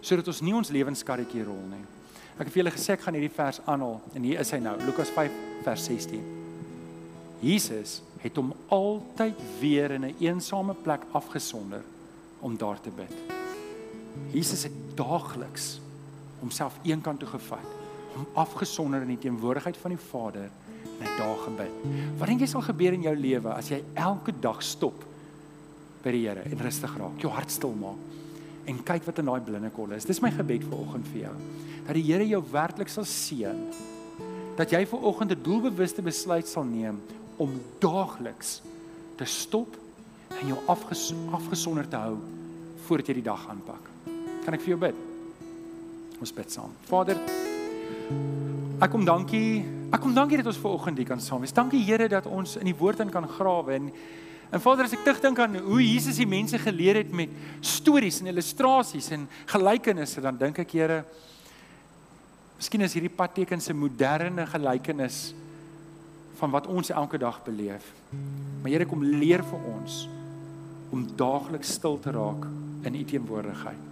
Sodat 0.00 0.28
ons 0.32 0.42
nie 0.44 0.54
ons 0.56 0.72
lewenskarretjie 0.72 1.44
rol 1.44 1.64
nie. 1.72 1.82
Ek 2.40 2.46
het 2.46 2.54
vir 2.54 2.62
julle 2.62 2.72
gesê 2.72 2.94
ek 2.94 3.02
gaan 3.04 3.16
hierdie 3.18 3.36
vers 3.36 3.60
aanhaal 3.68 3.98
en 4.16 4.24
hier 4.24 4.40
is 4.40 4.52
hy 4.54 4.60
nou, 4.64 4.76
Lukas 4.86 5.12
5 5.12 5.40
vers 5.66 5.88
16. 5.90 6.22
Jesus 7.44 7.98
het 8.20 8.36
hom 8.36 8.52
altyd 8.72 9.36
weer 9.60 9.96
in 9.96 10.04
'n 10.04 10.16
eensame 10.20 10.74
plek 10.74 11.04
afgesonder 11.12 11.82
om 12.40 12.56
daar 12.56 12.80
te 12.80 12.90
bid. 12.90 13.12
Jesus 14.32 14.62
het 14.62 14.72
daagliks 14.96 15.80
homself 16.40 16.78
eenkant 16.84 17.20
toe 17.20 17.28
gevat 17.28 17.79
afgesonder 18.34 19.02
in 19.02 19.14
die 19.14 19.22
teenwoordigheid 19.26 19.76
van 19.76 19.94
die 19.94 20.02
Vader 20.10 20.48
en 21.00 21.06
hy 21.06 21.16
daar 21.18 21.38
gebid. 21.46 21.84
Wat 22.18 22.28
dink 22.28 22.40
jy 22.44 22.48
sal 22.50 22.64
gebeur 22.66 22.96
in 22.96 23.06
jou 23.08 23.14
lewe 23.16 23.54
as 23.54 23.70
jy 23.72 23.80
elke 23.94 24.34
dag 24.40 24.62
stop 24.62 25.04
by 26.04 26.14
die 26.14 26.24
Here 26.26 26.44
en 26.44 26.64
rustig 26.64 26.96
raak, 26.96 27.20
jou 27.20 27.32
hart 27.32 27.52
stil 27.52 27.74
maak 27.76 28.08
en 28.70 28.82
kyk 28.86 29.06
wat 29.08 29.18
in 29.18 29.30
daai 29.30 29.40
blinde 29.44 29.70
kolle 29.74 29.96
is. 29.96 30.06
Dis 30.06 30.20
my 30.22 30.30
gebed 30.34 30.66
vir 30.68 30.78
oggend 30.78 31.08
vir 31.10 31.24
jou. 31.24 31.34
Dat 31.86 31.96
die 31.96 32.04
Here 32.06 32.26
jou 32.28 32.42
werklik 32.52 32.92
sal 32.92 33.06
seën. 33.08 33.64
Dat 34.58 34.72
jy 34.72 34.84
vir 34.86 35.06
oggend 35.06 35.32
'n 35.32 35.42
doelbewuste 35.42 36.02
besluit 36.02 36.46
sal 36.46 36.64
neem 36.64 37.00
om 37.38 37.60
daagliks 37.80 38.60
te 39.16 39.24
stop 39.24 39.76
en 40.40 40.46
jou 40.46 40.58
afges 40.68 41.12
afgesonder 41.32 41.88
te 41.88 41.96
hou 41.96 42.18
voordat 42.86 43.08
jy 43.08 43.14
die 43.14 43.28
dag 43.28 43.48
aanpak. 43.48 43.90
Kan 44.44 44.54
ek 44.54 44.60
vir 44.60 44.76
jou 44.76 44.80
bid? 44.80 44.94
Ons 46.20 46.32
bid 46.32 46.52
saam. 46.52 46.72
Vader, 46.88 47.16
Ek 48.80 48.90
kom 48.90 49.04
dankie. 49.04 49.64
Ek 49.90 50.00
kom 50.00 50.14
dankie 50.14 50.38
dat 50.40 50.46
ons 50.46 50.60
ver 50.62 50.70
oggend 50.70 50.98
hier 50.98 51.06
kan 51.06 51.20
saam 51.20 51.42
wees. 51.44 51.52
Dankie 51.52 51.82
Here 51.84 52.08
dat 52.08 52.26
ons 52.26 52.56
in 52.56 52.68
die 52.70 52.76
woord 52.76 53.02
kan 53.10 53.28
grawe 53.28 53.74
en 53.74 53.92
En 54.50 54.58
Vader, 54.58 54.88
as 54.88 54.94
ek 54.96 55.04
terugdink 55.06 55.38
aan 55.38 55.60
hoe 55.62 55.78
Jesus 55.78 56.16
die 56.18 56.26
mense 56.26 56.58
geleer 56.58 56.98
het 56.98 57.10
met 57.14 57.30
stories 57.62 58.18
en 58.18 58.32
illustrasies 58.32 59.12
en 59.14 59.28
gelykenisse, 59.52 60.22
dan 60.24 60.38
dink 60.40 60.58
ek, 60.64 60.74
Here, 60.74 60.96
miskien 62.58 62.82
is 62.82 62.96
hierdie 62.98 63.14
padtekens 63.14 63.70
'n 63.70 63.78
moderne 63.78 64.46
gelykenis 64.50 65.34
van 66.40 66.50
wat 66.50 66.66
ons 66.66 66.90
elke 66.90 67.18
dag 67.18 67.38
beleef. 67.44 67.92
Maar 68.62 68.72
Here, 68.72 68.86
kom 68.86 69.04
leer 69.04 69.44
vir 69.44 69.60
ons 69.76 70.08
om 70.90 71.06
daagliks 71.16 71.78
stil 71.78 72.00
te 72.00 72.10
raak 72.10 72.46
in 72.82 72.94
U 72.94 73.04
teenwoordigheid. 73.04 73.84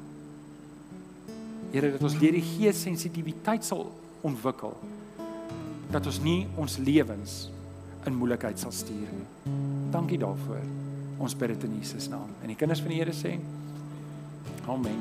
Here, 1.70 1.92
dat 1.92 2.02
ons 2.02 2.18
deur 2.18 2.32
die 2.32 2.42
Gees 2.42 2.82
sensitiwiteit 2.82 3.62
sal 3.64 3.92
ontwikkel 4.28 4.76
dat 5.92 6.06
ons 6.06 6.20
nie 6.24 6.40
ons 6.60 6.76
lewens 6.84 7.38
in 8.06 8.16
moeilikheid 8.16 8.60
sal 8.60 8.72
stuur 8.74 9.12
nie. 9.12 9.54
Dankie 9.92 10.20
daarvoor. 10.20 10.64
Ons 11.18 11.36
bid 11.36 11.54
dit 11.54 11.68
in 11.68 11.78
Jesus 11.80 12.08
naam. 12.12 12.28
En 12.42 12.52
die 12.52 12.58
kinders 12.58 12.82
van 12.84 12.92
die 12.94 13.00
Here 13.00 13.14
sê: 13.16 13.38
Amen. 14.68 15.00